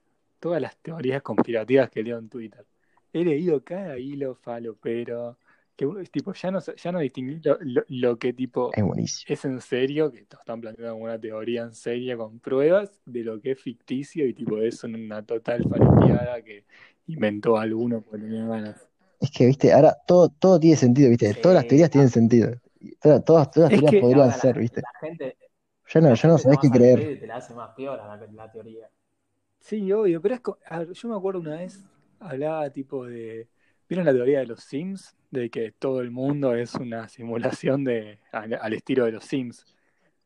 Todas 0.42 0.60
las 0.60 0.76
teorías 0.78 1.22
conspirativas 1.22 1.88
que 1.88 2.02
leo 2.02 2.18
en 2.18 2.28
Twitter. 2.28 2.66
He 3.12 3.24
leído 3.24 3.62
cada 3.62 3.96
hilo 3.96 4.34
falopero, 4.34 5.38
que 5.76 5.86
uno 5.86 6.00
es 6.00 6.10
tipo, 6.10 6.32
ya 6.32 6.50
no, 6.50 6.58
ya 6.60 6.90
no 6.90 6.98
distinguí 6.98 7.38
lo, 7.44 7.58
lo- 7.60 7.84
lo 7.86 8.18
que 8.18 8.32
tipo 8.32 8.72
Es 8.74 8.82
buenísimo. 8.82 9.32
es 9.32 9.44
en 9.44 9.60
serio, 9.60 10.10
que 10.10 10.24
te 10.24 10.34
están 10.36 10.60
planteando 10.60 10.96
una 10.96 11.16
teoría 11.16 11.62
en 11.62 11.74
serio 11.74 12.18
con 12.18 12.40
pruebas, 12.40 12.90
de 13.04 13.22
lo 13.22 13.40
que 13.40 13.52
es 13.52 13.60
ficticio 13.60 14.26
y 14.26 14.34
tipo 14.34 14.58
es 14.58 14.82
una 14.82 15.24
total 15.24 15.62
falopeada 15.62 16.42
que 16.42 16.64
inventó 17.06 17.56
alguno 17.56 18.00
porque 18.02 18.24
tenía 18.24 18.44
ganas. 18.44 18.88
Es 19.20 19.30
que, 19.30 19.46
viste, 19.46 19.72
ahora 19.72 19.96
todo, 20.08 20.28
todo 20.28 20.58
tiene 20.58 20.76
sentido, 20.76 21.08
viste, 21.08 21.32
todas 21.34 21.54
las 21.54 21.68
teorías 21.68 21.90
tienen 21.90 22.10
sentido. 22.10 22.50
Todas, 23.00 23.24
todas, 23.24 23.50
todas 23.52 23.70
las 23.70 23.78
Es 23.78 23.80
teorías 23.80 23.92
que- 23.92 24.00
podrían 24.00 24.20
Ahora 24.22 24.38
ser, 24.38 24.58
viste. 24.58 24.80
la 24.80 25.08
gente, 25.08 25.36
Ya 25.94 26.00
no, 26.00 26.14
ya 26.14 26.28
no 26.28 26.38
sabés 26.38 26.58
qué 26.60 26.70
creer. 26.70 27.20
te 27.20 27.26
la 27.28 27.36
hace 27.36 27.54
más 27.54 27.70
la, 27.78 28.26
la 28.32 28.50
teoría. 28.50 28.88
Sí, 29.62 29.92
obvio, 29.92 30.20
pero 30.20 30.34
es 30.34 30.40
co- 30.40 30.58
a 30.66 30.80
ver, 30.80 30.92
yo 30.92 31.08
me 31.08 31.16
acuerdo 31.16 31.40
una 31.40 31.56
vez 31.56 31.84
hablaba 32.20 32.70
tipo 32.70 33.06
de 33.06 33.48
¿vieron 33.88 34.06
la 34.06 34.12
teoría 34.12 34.40
de 34.40 34.46
los 34.46 34.60
Sims? 34.64 35.16
De 35.30 35.50
que 35.50 35.72
todo 35.72 36.00
el 36.00 36.10
mundo 36.10 36.54
es 36.54 36.74
una 36.74 37.08
simulación 37.08 37.84
de 37.84 38.18
al, 38.32 38.72
estilo 38.74 39.04
de 39.06 39.12
los 39.12 39.24
Sims 39.24 39.64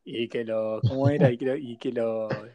y 0.04 0.28
que 0.28 0.44
lo 0.44 0.82
cómo 0.86 1.08
era 1.10 1.30
y 1.30 1.38
que, 1.38 1.58
y 1.58 1.76
que 1.78 1.92
lo- 1.92 2.46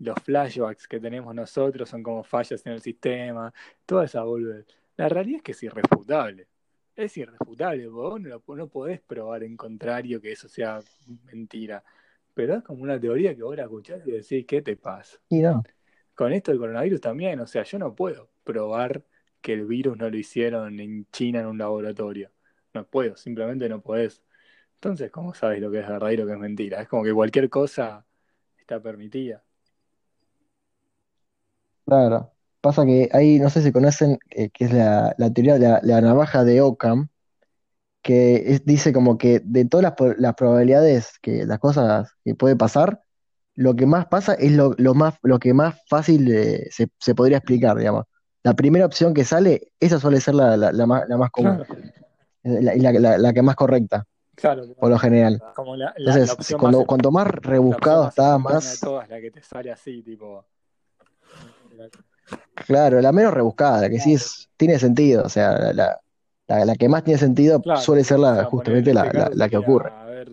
los 0.00 0.16
flashbacks 0.24 0.88
que 0.88 1.00
tenemos 1.00 1.34
nosotros 1.34 1.88
son 1.90 2.02
como 2.02 2.24
fallas 2.24 2.64
en 2.66 2.72
el 2.74 2.82
sistema, 2.82 3.52
toda 3.86 4.06
esa 4.06 4.24
boludez. 4.24 4.66
La 4.96 5.08
realidad 5.10 5.38
es 5.38 5.44
que 5.44 5.52
es 5.52 5.64
irrefutable. 5.64 6.48
Es 6.96 7.16
irrefutable, 7.18 7.88
vos 7.88 8.20
no, 8.20 8.28
lo- 8.30 8.56
no 8.56 8.68
podés 8.68 9.00
probar 9.02 9.44
en 9.44 9.56
contrario 9.58 10.20
que 10.20 10.32
eso 10.32 10.48
sea 10.48 10.80
mentira. 11.32 11.84
Pero 12.34 12.56
es 12.56 12.64
como 12.64 12.82
una 12.84 13.00
teoría 13.00 13.34
que 13.36 13.42
vos 13.44 13.56
la 13.56 13.64
escuchás 13.64 14.06
y 14.06 14.12
decís, 14.12 14.46
¿qué 14.46 14.62
te 14.62 14.76
pasa? 14.76 15.18
Y 15.30 15.40
no, 15.42 15.62
Con 16.20 16.34
esto 16.34 16.50
del 16.50 16.60
coronavirus 16.60 17.00
también, 17.00 17.40
o 17.40 17.46
sea, 17.46 17.62
yo 17.62 17.78
no 17.78 17.94
puedo 17.94 18.28
probar 18.44 19.02
que 19.40 19.54
el 19.54 19.64
virus 19.64 19.96
no 19.96 20.10
lo 20.10 20.18
hicieron 20.18 20.78
en 20.78 21.06
China 21.10 21.40
en 21.40 21.46
un 21.46 21.56
laboratorio. 21.56 22.30
No 22.74 22.86
puedo, 22.86 23.16
simplemente 23.16 23.70
no 23.70 23.80
podés. 23.80 24.22
Entonces, 24.74 25.10
¿cómo 25.10 25.32
sabes 25.32 25.62
lo 25.62 25.70
que 25.70 25.78
es 25.80 25.88
verdad 25.88 26.10
y 26.10 26.18
lo 26.18 26.26
que 26.26 26.32
es 26.32 26.38
mentira? 26.38 26.82
Es 26.82 26.88
como 26.88 27.04
que 27.04 27.14
cualquier 27.14 27.48
cosa 27.48 28.04
está 28.58 28.82
permitida. 28.82 29.42
claro. 31.86 32.34
Pasa 32.60 32.84
que 32.84 33.08
ahí, 33.14 33.38
no 33.38 33.48
sé 33.48 33.62
si 33.62 33.72
conocen, 33.72 34.18
eh, 34.28 34.50
que 34.50 34.66
es 34.66 34.74
la, 34.74 35.14
la 35.16 35.32
teoría 35.32 35.58
de 35.58 35.80
la, 35.82 36.00
navaja 36.02 36.44
de 36.44 36.60
Occam, 36.60 37.08
que 38.02 38.60
dice 38.66 38.92
como 38.92 39.16
que 39.16 39.40
de 39.42 39.64
todas 39.64 39.84
las, 39.98 40.18
las 40.18 40.34
probabilidades 40.34 41.18
que 41.22 41.46
las 41.46 41.58
cosas 41.60 42.12
que 42.26 42.34
puede 42.34 42.56
pasar, 42.56 43.02
lo 43.60 43.74
que 43.76 43.86
más 43.86 44.06
pasa 44.06 44.34
es 44.34 44.52
lo, 44.52 44.74
lo 44.78 44.94
más, 44.94 45.14
lo 45.22 45.38
que 45.38 45.52
más 45.52 45.76
fácil 45.86 46.30
eh, 46.32 46.66
se, 46.70 46.88
se 46.98 47.14
podría 47.14 47.38
explicar, 47.38 47.76
digamos. 47.76 48.04
La 48.42 48.54
primera 48.54 48.86
opción 48.86 49.12
que 49.12 49.24
sale, 49.24 49.72
esa 49.78 50.00
suele 50.00 50.20
ser 50.20 50.34
la, 50.34 50.56
la- 50.56 50.72
la 50.72 50.86
más, 50.86 51.02
la 51.08 51.18
más 51.18 51.30
común, 51.30 51.56
Claro, 51.56 51.74
eh, 52.44 52.62
la, 52.62 52.74
y 52.74 52.80
la, 52.80 52.92
la- 52.92 53.18
la 53.18 53.32
que 53.34 53.42
más 53.42 53.54
correcta, 53.56 54.04
claro, 54.34 54.62
por 54.78 54.88
lo 54.88 54.98
general. 54.98 55.42
como 55.54 55.76
la, 55.76 55.86
la, 55.86 55.92
la 55.98 56.14
Entonces, 56.14 56.32
opción 56.32 56.58
cuando, 56.58 56.78
más, 56.78 56.86
cuanto 56.86 57.10
más 57.10 57.26
rebuscado 57.28 58.04
más 58.04 58.10
está, 58.10 58.38
de 58.38 58.44
más, 58.44 58.80
todas, 58.80 59.08
la 59.10 59.20
que 59.20 59.30
te 59.30 59.42
sale 59.42 59.70
así, 59.70 60.02
tipo. 60.02 60.44
claro, 62.66 63.00
la 63.00 63.12
menos 63.12 63.34
rebuscada, 63.34 63.82
la 63.82 63.88
que 63.90 63.98
sí 64.00 64.10
Claro. 64.10 64.16
es, 64.16 64.48
tiene 64.56 64.78
sentido, 64.78 65.24
o 65.24 65.28
sea, 65.28 65.52
la, 65.58 65.72
la, 65.72 66.00
la- 66.48 66.64
la 66.64 66.74
que 66.76 66.88
más 66.88 67.04
tiene 67.04 67.18
sentido 67.18 67.60
Claro, 67.60 67.80
suele 67.80 68.04
ser 68.04 68.18
o 68.18 68.22
la, 68.22 68.34
sea, 68.36 68.44
justamente 68.46 68.94
la, 68.94 69.30
la, 69.34 69.48
que 69.48 69.56
ocurre. 69.56 69.90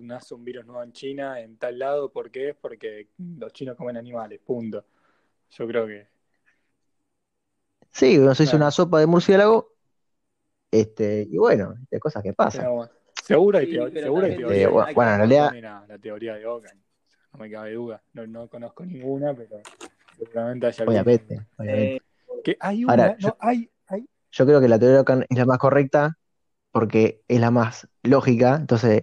Nace 0.08 0.34
un 0.36 0.43
virus 0.46 0.65
nuevo 0.65 0.84
en 0.84 0.93
China, 0.93 1.39
en 1.41 1.58
tal 1.58 1.80
lado, 1.80 2.12
¿por 2.12 2.32
qué? 2.32 2.56
Porque 2.60 3.10
los 3.38 3.54
chinos 3.54 3.76
comen 3.78 3.98
animales, 3.98 4.39
punto. 4.46 4.86
Yo 5.52 5.67
creo 5.67 5.88
que, 5.88 6.08
Sí, 7.91 8.17
uno 8.17 8.36
se 8.36 8.43
hizo 8.43 8.52
claro. 8.52 8.65
una 8.65 8.72
sopa 8.72 9.00
de 9.00 9.08
murciélago, 9.08 9.74
este, 10.72 11.28
y 11.30 11.38
bueno, 11.38 11.76
de 11.89 12.00
cosas 12.00 12.24
que 12.24 12.34
pasan. 12.34 12.65
Pero 12.65 12.74
bueno, 12.76 12.91
seguro 13.24 13.58
hay, 13.58 13.65
Sí, 13.65 13.72
teo- 13.74 13.91
seguro 14.02 14.26
hay 14.28 14.34
también 14.34 14.62
Eh, 14.63 14.67
teorías 14.67 14.72
bu- 14.72 14.74
que 14.74 14.89
hay 14.89 14.96
bueno, 14.96 15.12
en 15.12 15.17
realidad, 15.20 15.52
la 15.88 15.98
teoría 16.00 16.36
de 16.36 16.46
Occam. 16.46 16.78
No 17.34 17.39
me 17.39 17.52
cabe 17.52 17.74
duda. 17.74 18.02
No, 18.13 18.26
no 18.28 18.48
conozco 18.48 18.86
ninguna, 18.86 19.34
pero 19.36 19.58
seguramente 20.17 20.67
hay 20.67 20.74
alguna. 20.80 21.02
obviamente, 21.02 21.46
obviamente. 21.58 21.96
Eh, 21.96 22.00
Que 22.43 22.58
hay 22.60 22.86
Ahora, 22.86 23.08
una, 23.08 23.17
yo, 23.20 23.32
no, 23.32 23.38
hay, 23.39 23.72
hay, 23.88 24.08
yo 24.32 24.46
creo 24.46 24.62
que 24.62 24.67
la 24.67 24.80
teoría 24.80 24.96
de 24.96 25.02
Occam 25.02 25.24
es 25.30 25.38
la 25.38 25.46
más 25.46 25.58
correcta 25.60 26.17
porque 26.72 27.24
es 27.28 27.39
la 27.41 27.52
más 27.52 27.89
lógica, 28.04 28.56
entonces 28.58 29.02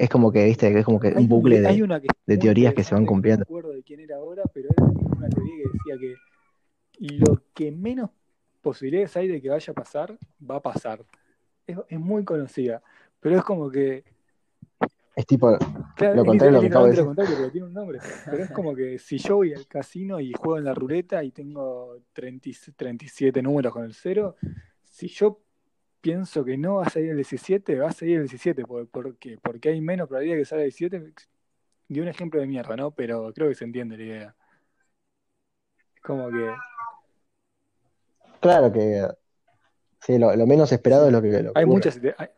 es 0.00 0.08
como 0.08 0.32
que, 0.32 0.46
viste, 0.46 0.72
que 0.72 0.78
es 0.78 0.84
como 0.84 0.98
que 0.98 1.08
un 1.08 1.28
bucle 1.28 1.66
hay 1.66 1.76
de, 1.76 1.82
una 1.82 2.00
que 2.00 2.08
de 2.24 2.38
teorías 2.38 2.72
que 2.72 2.82
se 2.82 2.94
van 2.94 3.02
que 3.02 3.06
no 3.06 3.12
cumpliendo. 3.12 3.42
acuerdo 3.42 3.72
de 3.72 3.82
quién 3.82 4.00
era 4.00 4.16
ahora, 4.16 4.42
pero 4.54 4.70
era 4.70 4.86
una 4.86 5.28
teoría 5.28 5.56
que 5.56 5.68
decía 5.68 5.98
que 6.00 7.16
lo 7.18 7.42
que 7.52 7.70
menos 7.70 8.08
posibilidades 8.62 9.14
hay 9.18 9.28
de 9.28 9.42
que 9.42 9.50
vaya 9.50 9.70
a 9.70 9.74
pasar, 9.74 10.16
va 10.50 10.56
a 10.56 10.62
pasar. 10.62 11.04
Es, 11.66 11.76
es 11.88 12.00
muy 12.00 12.24
conocida, 12.24 12.82
pero 13.20 13.36
es 13.36 13.44
como 13.44 13.70
que 13.70 14.04
Es 15.14 15.26
tipo 15.26 15.58
Claro, 15.96 16.16
lo 16.16 16.24
contrario 16.24 16.56
lo 16.56 16.60
que 16.62 16.66
acabo 16.68 16.84
de 16.86 16.90
decir. 16.92 17.04
contrario, 17.04 17.34
pero 17.36 17.50
tiene 17.50 17.66
un 17.66 17.74
nombre. 17.74 17.98
Pero 18.24 18.42
es 18.42 18.50
como 18.52 18.74
que 18.74 18.98
si 18.98 19.18
yo 19.18 19.36
voy 19.36 19.52
al 19.52 19.66
casino 19.66 20.18
y 20.18 20.32
juego 20.32 20.56
en 20.56 20.64
la 20.64 20.72
ruleta 20.72 21.22
y 21.22 21.30
tengo 21.30 21.98
30 22.14 22.48
y 22.48 22.54
37 22.74 23.42
números 23.42 23.70
con 23.70 23.84
el 23.84 23.92
cero, 23.92 24.36
si 24.82 25.08
yo 25.08 25.42
pienso 26.00 26.44
que 26.44 26.56
no 26.58 26.76
va 26.76 26.84
a 26.86 26.90
salir 26.90 27.10
el 27.10 27.16
17, 27.16 27.78
va 27.78 27.88
a 27.90 27.92
salir 27.92 28.16
el 28.18 28.22
17. 28.24 28.64
¿Por, 28.66 28.88
por 28.88 29.16
qué? 29.18 29.38
Porque 29.42 29.70
hay 29.70 29.80
menos 29.80 30.08
probabilidad 30.08 30.36
de 30.36 30.42
que 30.42 30.46
salga 30.46 30.64
el 30.64 30.70
17. 30.70 31.14
Di 31.88 32.00
un 32.00 32.08
ejemplo 32.08 32.40
de 32.40 32.46
mierda, 32.46 32.76
¿no? 32.76 32.92
Pero 32.92 33.32
creo 33.34 33.48
que 33.48 33.54
se 33.54 33.64
entiende 33.64 33.96
la 33.98 34.04
idea. 34.04 34.36
Es 35.94 36.02
como 36.02 36.30
que, 36.30 36.50
Claro 38.40 38.72
que 38.72 39.06
sí, 40.00 40.18
lo, 40.18 40.34
lo 40.36 40.46
menos 40.46 40.72
esperado 40.72 41.06
sí, 41.06 41.08
es 41.08 41.12
lo 41.12 41.22
que, 41.22 41.42
lo 41.42 41.54
que 41.54 41.60
hay 41.60 41.66
ocurre. 41.66 41.66
muchas, 41.66 42.00
hay- 42.18 42.28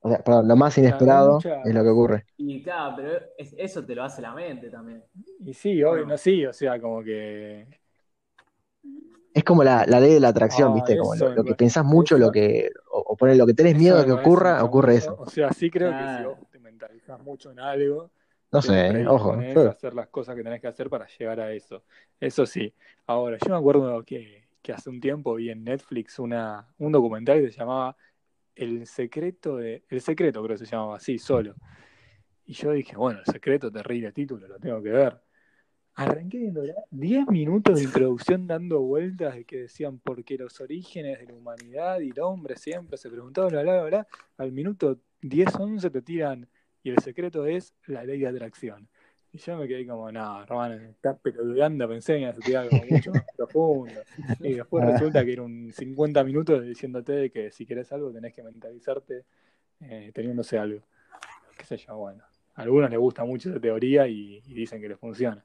O 0.00 0.08
sea, 0.10 0.22
perdón, 0.24 0.48
lo 0.48 0.56
más 0.56 0.76
claro, 0.78 0.78
inesperado 0.78 1.38
muchas, 1.38 1.58
es 1.62 1.72
lo 1.74 1.82
que 1.84 1.88
ocurre. 1.90 2.26
y 2.36 2.62
claro, 2.62 2.94
pero 2.96 3.20
es- 3.38 3.54
eso 3.58 3.84
te 3.84 3.94
lo 3.94 4.04
hace 4.04 4.22
la 4.22 4.34
mente 4.34 4.70
también. 4.70 5.04
y 5.44 5.54
sí, 5.54 5.82
¿O 5.86 5.92
obvio, 5.92 6.06
no 6.06 6.16
no? 6.16 6.18
sí, 6.18 6.44
o 6.46 6.52
sea, 6.52 6.80
como 6.80 7.02
que, 7.02 7.66
Es 9.38 9.44
como 9.44 9.62
la, 9.62 9.86
la 9.86 10.00
ley 10.00 10.14
de 10.14 10.20
la 10.20 10.28
atracción, 10.28 10.72
ah, 10.72 10.74
¿viste? 10.74 10.98
Como 10.98 11.14
lo, 11.14 11.44
que 11.44 11.54
pensás 11.54 11.84
mucho, 11.84 12.18
lo 12.18 12.32
que, 12.32 12.72
o, 12.90 12.98
o 12.98 13.16
poner 13.16 13.36
lo 13.36 13.46
que 13.46 13.54
tenés 13.54 13.76
miedo 13.76 13.96
de 13.98 14.04
que 14.04 14.10
ocurra, 14.10 14.64
ocurre 14.64 14.96
eso. 14.96 15.14
O 15.16 15.30
sea, 15.30 15.52
sí 15.52 15.70
creo 15.70 15.92
que 15.92 16.16
si 16.18 16.24
vos 16.24 16.38
te 16.50 16.58
mentalizás 16.58 17.22
mucho 17.22 17.52
en 17.52 17.60
algo, 17.60 18.10
No 18.50 18.60
te 18.60 18.66
sé, 18.66 19.06
ojo. 19.06 19.34
a 19.34 19.70
hacer 19.70 19.94
las 19.94 20.08
cosas 20.08 20.34
que 20.34 20.42
tenés 20.42 20.60
que 20.60 20.66
hacer 20.66 20.90
para 20.90 21.06
llegar 21.06 21.38
a 21.38 21.52
eso. 21.52 21.84
Eso 22.18 22.46
sí. 22.46 22.74
Ahora, 23.06 23.38
yo 23.38 23.52
me 23.52 23.56
acuerdo 23.56 24.02
que, 24.02 24.48
que 24.60 24.72
hace 24.72 24.90
un 24.90 25.00
tiempo 25.00 25.36
vi 25.36 25.50
en 25.50 25.62
Netflix 25.62 26.18
una, 26.18 26.66
un 26.78 26.90
documental 26.90 27.40
que 27.40 27.52
se 27.52 27.58
llamaba 27.58 27.96
El 28.56 28.86
secreto 28.86 29.56
de... 29.56 29.84
El 29.88 30.00
secreto 30.00 30.42
creo 30.42 30.58
que 30.58 30.66
se 30.66 30.70
llamaba 30.70 30.96
así, 30.96 31.16
solo. 31.16 31.54
Y 32.44 32.54
yo 32.54 32.72
dije, 32.72 32.96
bueno, 32.96 33.20
el 33.20 33.32
secreto, 33.32 33.70
terrible 33.70 34.10
título, 34.10 34.48
lo 34.48 34.58
tengo 34.58 34.82
que 34.82 34.90
ver. 34.90 35.20
Arranqué 35.98 36.38
viendo 36.38 36.62
10 36.92 37.26
minutos 37.26 37.76
de 37.76 37.82
introducción 37.84 38.46
dando 38.46 38.80
vueltas 38.80 39.34
de 39.34 39.44
que 39.44 39.62
decían 39.62 39.98
por 39.98 40.22
qué 40.22 40.38
los 40.38 40.60
orígenes 40.60 41.18
de 41.18 41.26
la 41.26 41.34
humanidad 41.34 41.98
y 42.00 42.10
el 42.10 42.20
hombre 42.20 42.56
siempre 42.56 42.96
se 42.96 43.10
preguntaban, 43.10 43.50
bla, 43.50 43.62
bla, 43.62 43.82
bla. 43.82 44.06
Al 44.36 44.52
minuto 44.52 44.98
10, 45.22 45.56
11 45.56 45.90
te 45.90 46.02
tiran 46.02 46.48
y 46.84 46.90
el 46.90 46.98
secreto 47.00 47.46
es 47.46 47.74
la 47.86 48.04
ley 48.04 48.20
de 48.20 48.28
atracción. 48.28 48.88
Y 49.32 49.38
yo 49.38 49.56
me 49.56 49.66
quedé 49.66 49.86
como, 49.86 50.10
no, 50.12 50.42
hermano, 50.42 50.74
estás 50.76 51.18
pelotudeando, 51.18 51.88
pensé 51.88 52.14
que 52.14 52.20
ibas 52.20 52.36
a 52.38 52.40
tirar 52.40 52.62
algo 52.70 52.78
mucho 52.88 53.10
más 53.12 53.24
profundo. 53.36 54.00
Y 54.40 54.54
después 54.54 54.84
Ah. 54.84 54.92
resulta 54.92 55.24
que 55.24 55.32
era 55.32 55.42
un 55.42 55.72
50 55.72 56.22
minutos 56.24 56.64
diciéndote 56.64 57.12
de 57.12 57.30
que 57.30 57.50
si 57.50 57.66
querés 57.66 57.90
algo 57.92 58.12
tenés 58.12 58.32
que 58.34 58.42
mentalizarte 58.44 59.24
eh, 59.80 60.12
teniéndose 60.14 60.58
algo. 60.58 60.80
Qué 61.58 61.64
sé 61.64 61.76
yo, 61.76 61.96
bueno. 61.96 62.22
A 62.54 62.62
algunos 62.62 62.88
les 62.88 62.98
gusta 62.98 63.24
mucho 63.24 63.50
esa 63.50 63.60
teoría 63.60 64.06
y, 64.06 64.42
y 64.46 64.54
dicen 64.54 64.80
que 64.80 64.88
les 64.88 64.98
funciona. 64.98 65.44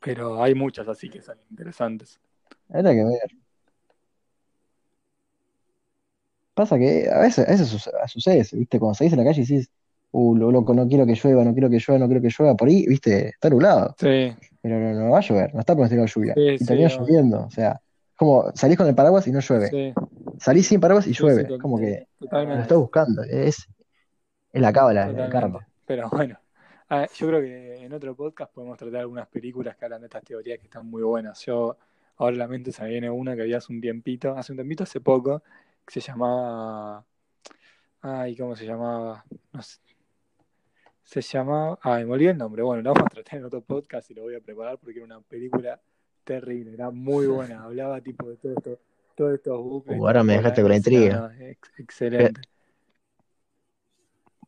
Pero 0.00 0.42
hay 0.42 0.54
muchas 0.54 0.88
así 0.88 1.08
que 1.08 1.20
son 1.22 1.38
interesantes. 1.50 2.20
Habrá 2.68 2.92
que 2.92 3.04
ver. 3.04 3.30
Pasa 6.54 6.78
que 6.78 7.08
a 7.10 7.20
veces, 7.20 7.46
a 7.48 7.50
veces 7.52 7.68
sucede, 8.08 8.44
¿viste? 8.52 8.78
Cuando 8.78 8.94
salís 8.94 9.12
a 9.14 9.16
la 9.16 9.24
calle 9.24 9.40
y 9.42 9.44
decís, 9.46 9.70
uh, 10.12 10.34
lo- 10.36 10.50
loco, 10.50 10.74
no 10.74 10.86
quiero 10.88 11.06
que 11.06 11.14
llueva, 11.14 11.44
no 11.44 11.52
quiero 11.52 11.70
que 11.70 11.78
llueva, 11.78 11.98
no 12.00 12.06
quiero 12.06 12.20
que 12.20 12.28
llueva, 12.36 12.56
por 12.56 12.68
ahí, 12.68 12.86
¿viste? 12.86 13.28
Está 13.28 13.48
nublado, 13.50 13.94
Sí, 13.98 14.34
pero 14.62 14.78
no, 14.80 14.92
no 14.94 15.10
va 15.10 15.18
a 15.18 15.22
llover, 15.22 15.54
no 15.54 15.60
está 15.60 15.74
pronosticado 15.74 16.06
lluvia. 16.08 16.34
Sí, 16.34 16.54
Y 16.54 16.58
sí, 16.58 16.64
termina 16.66 16.88
lloviendo, 16.90 17.46
o 17.46 17.50
sea, 17.50 17.80
como 18.16 18.50
salís 18.54 18.76
con 18.76 18.88
el 18.88 18.94
paraguas 18.94 19.26
y 19.26 19.32
no 19.32 19.40
llueve. 19.40 19.70
sí, 19.70 19.94
Salís 20.38 20.66
sin 20.66 20.80
paraguas 20.80 21.06
y 21.06 21.12
llueve. 21.14 21.52
como 21.60 21.78
que 21.78 22.06
lo 22.22 22.60
estás 22.62 22.78
buscando. 22.78 23.22
Es, 23.24 23.66
es 24.52 24.62
la 24.62 24.72
cábala, 24.72 25.08
el 25.08 25.30
karma. 25.30 25.66
Pero 25.86 26.08
bueno, 26.10 26.38
ah, 26.90 27.06
yo 27.16 27.26
creo 27.28 27.40
que 27.40 27.74
en 27.84 27.92
otro 27.92 28.14
podcast 28.14 28.52
podemos 28.52 28.76
tratar 28.78 29.00
algunas 29.00 29.26
películas 29.28 29.76
que 29.76 29.84
hablan 29.86 30.00
de 30.02 30.06
estas 30.08 30.22
teorías 30.24 30.58
que 30.58 30.66
están 30.66 30.86
muy 30.86 31.02
buenas. 31.02 31.44
Yo 31.46 31.76
ahora 32.16 32.36
la 32.36 32.46
mente 32.48 32.70
se 32.72 32.82
me 32.82 32.90
viene 32.90 33.08
una 33.10 33.34
que 33.34 33.42
había 33.42 33.56
hace 33.58 33.72
un 33.72 33.80
tiempito, 33.80 34.36
hace 34.36 34.52
un 34.52 34.58
tiempito, 34.58 34.84
hace 34.84 35.00
poco, 35.00 35.42
que 35.86 36.00
se 36.00 36.00
llamaba... 36.06 37.04
Ay, 38.02 38.36
¿cómo 38.36 38.56
se 38.56 38.66
llamaba? 38.66 39.24
No 39.52 39.62
sé. 39.62 39.78
Se 41.02 41.20
llamaba... 41.20 41.78
Ay, 41.82 42.04
me 42.04 42.12
olvidé 42.12 42.30
el 42.30 42.38
nombre. 42.38 42.62
Bueno, 42.62 42.82
lo 42.82 42.92
vamos 42.94 43.06
a 43.06 43.14
tratar 43.14 43.38
en 43.38 43.44
otro 43.46 43.60
podcast 43.62 44.10
y 44.10 44.14
lo 44.14 44.22
voy 44.22 44.34
a 44.36 44.40
preparar 44.40 44.78
porque 44.78 44.98
era 44.98 45.04
una 45.04 45.20
película 45.20 45.80
terrible, 46.24 46.74
era 46.74 46.90
muy 46.90 47.26
buena. 47.28 47.64
Hablaba 47.64 48.00
tipo 48.00 48.28
de 48.28 48.36
todo 48.36 48.52
esto, 48.52 48.78
todos 49.14 49.34
estos 49.34 49.58
bucles. 49.58 49.98
Uh, 49.98 50.06
ahora 50.06 50.22
me 50.22 50.34
dejaste 50.34 50.62
con 50.62 50.70
la 50.70 50.76
intriga. 50.76 51.32
ex- 51.40 51.72
excelente. 51.78 52.40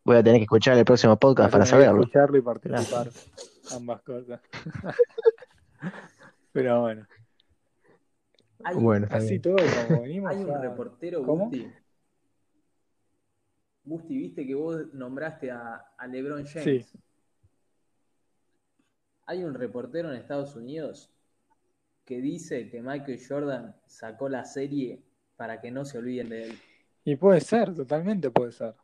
Voy 0.04 0.16
a 0.16 0.22
tener 0.22 0.38
que 0.40 0.44
escuchar 0.44 0.76
el 0.76 0.84
próximo 0.84 1.16
podcast 1.18 1.52
para 1.52 1.64
saberlo. 1.66 2.00
escucharlo 2.00 2.38
y 2.38 2.42
participar. 2.42 3.08
Ambas 3.72 4.02
cosas. 4.02 4.40
Pero 6.52 6.82
bueno, 6.82 7.06
Hay, 8.64 8.76
Bueno, 8.76 9.06
así 9.10 9.38
bien. 9.38 9.42
todo 9.42 9.56
como 9.88 10.02
venimos. 10.02 10.30
hay 10.30 10.44
un 10.44 10.60
reportero, 10.60 11.24
¿Cómo? 11.24 11.44
Gusti. 11.46 11.72
Gusti, 13.84 14.16
viste 14.16 14.46
que 14.46 14.54
vos 14.54 14.92
nombraste 14.92 15.50
a, 15.50 15.92
a 15.96 16.06
LeBron 16.06 16.44
James. 16.44 16.86
Sí. 16.86 16.98
Hay 19.26 19.44
un 19.44 19.54
reportero 19.54 20.10
en 20.10 20.16
Estados 20.16 20.54
Unidos 20.56 21.10
que 22.04 22.20
dice 22.20 22.68
que 22.68 22.82
Michael 22.82 23.20
Jordan 23.26 23.76
sacó 23.86 24.28
la 24.28 24.44
serie 24.44 25.02
para 25.36 25.60
que 25.60 25.70
no 25.70 25.84
se 25.84 25.98
olviden 25.98 26.28
de 26.28 26.42
él. 26.44 26.58
Y 27.04 27.16
puede 27.16 27.40
ser, 27.40 27.74
totalmente 27.74 28.30
puede 28.30 28.52
ser. 28.52 28.74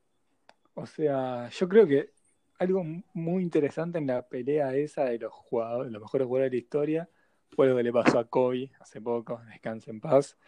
O 0.81 0.87
sea, 0.87 1.49
yo 1.51 1.69
creo 1.69 1.89
que 1.89 2.13
algo 2.61 2.85
muy 3.13 3.43
interesante 3.43 3.99
en 3.99 4.07
la 4.07 4.23
pelea 4.29 4.77
esa 4.77 5.07
de 5.07 5.19
los 5.19 5.33
jugadores, 5.33 5.91
los 5.91 6.01
mejores 6.01 6.27
jugadores 6.27 6.53
de 6.53 6.57
la 6.57 6.61
historia, 6.61 7.11
fue 7.51 7.67
lo 7.67 7.77
que 7.77 7.83
le 7.83 7.93
pasó 7.93 8.21
a 8.21 8.29
Kobe 8.29 8.71
hace 8.79 9.01
poco, 9.01 9.41
descanse 9.51 9.91
en 9.91 10.01
paz, 10.01 10.39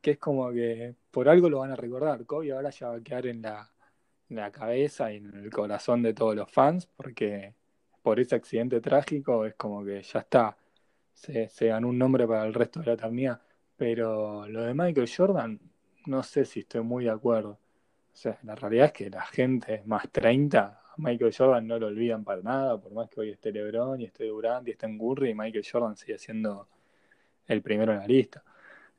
que 0.00 0.12
es 0.12 0.18
como 0.18 0.50
que 0.50 0.94
por 1.10 1.28
algo 1.28 1.50
lo 1.50 1.58
van 1.58 1.72
a 1.72 1.76
recordar. 1.76 2.24
Kobe 2.24 2.52
ahora 2.52 2.70
ya 2.70 2.88
va 2.88 2.96
a 2.96 3.02
quedar 3.02 3.26
en 3.26 3.42
la, 3.42 3.70
en 4.30 4.36
la 4.36 4.50
cabeza 4.50 5.12
y 5.12 5.18
en 5.18 5.34
el 5.34 5.50
corazón 5.50 6.02
de 6.02 6.14
todos 6.14 6.34
los 6.34 6.50
fans, 6.50 6.86
porque 6.86 7.54
por 8.00 8.18
ese 8.18 8.34
accidente 8.34 8.80
trágico 8.80 9.44
es 9.44 9.56
como 9.56 9.84
que 9.84 10.02
ya 10.02 10.20
está, 10.20 10.56
se, 11.12 11.50
se 11.50 11.66
ganó 11.66 11.88
un 11.88 11.98
nombre 11.98 12.26
para 12.26 12.46
el 12.46 12.54
resto 12.54 12.80
de 12.80 12.86
la 12.86 12.92
eternidad. 12.94 13.42
Pero 13.76 14.48
lo 14.48 14.62
de 14.62 14.72
Michael 14.72 15.10
Jordan, 15.14 15.60
no 16.06 16.22
sé 16.22 16.46
si 16.46 16.60
estoy 16.60 16.82
muy 16.82 17.04
de 17.04 17.10
acuerdo. 17.10 17.58
O 18.16 18.18
sea, 18.18 18.38
la 18.44 18.54
realidad 18.54 18.86
es 18.86 18.92
que 18.92 19.10
la 19.10 19.22
gente 19.26 19.82
más 19.86 20.10
30, 20.10 20.80
a 20.88 20.94
Michael 20.96 21.34
Jordan 21.36 21.66
no 21.66 21.78
lo 21.78 21.88
olvidan 21.88 22.24
para 22.24 22.40
nada, 22.42 22.80
por 22.80 22.92
más 22.92 23.10
que 23.10 23.20
hoy 23.20 23.30
esté 23.30 23.52
LeBron 23.52 24.00
y 24.00 24.04
esté 24.06 24.24
Durant 24.24 24.66
y 24.66 24.70
esté 24.72 24.86
en 24.86 24.98
Curry, 24.98 25.34
Michael 25.34 25.64
Jordan 25.70 25.96
sigue 25.96 26.18
siendo 26.18 26.66
el 27.48 27.62
primero 27.62 27.92
en 27.92 28.00
la 28.00 28.06
lista. 28.08 28.44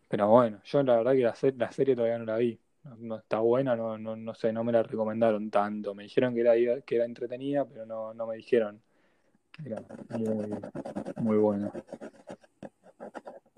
Pero 0.08 0.30
bueno, 0.30 0.62
yo 0.66 0.84
la 0.84 0.98
verdad 0.98 1.14
que 1.14 1.20
la, 1.24 1.36
se- 1.36 1.54
la 1.54 1.72
serie 1.72 1.96
todavía 1.96 2.20
no 2.20 2.26
la 2.26 2.38
vi. 2.38 2.60
No, 3.00 3.18
está 3.18 3.40
buena, 3.40 3.76
no, 3.76 3.98
no, 3.98 4.16
no 4.16 4.36
sé, 4.36 4.54
no 4.54 4.64
me 4.64 4.72
la 4.74 4.84
recomendaron 4.84 5.52
tanto. 5.52 5.96
Me 5.96 6.04
dijeron 6.04 6.36
que 6.36 6.42
era, 6.42 6.82
que 6.82 6.96
era 6.98 7.06
entretenida, 7.06 7.66
pero 7.68 7.86
no, 7.86 8.14
no 8.14 8.28
me 8.28 8.38
dijeron 8.38 8.82
que 9.52 9.70
era 9.70 9.82
muy, 10.12 10.50
muy 11.18 11.38
buena. 11.38 11.72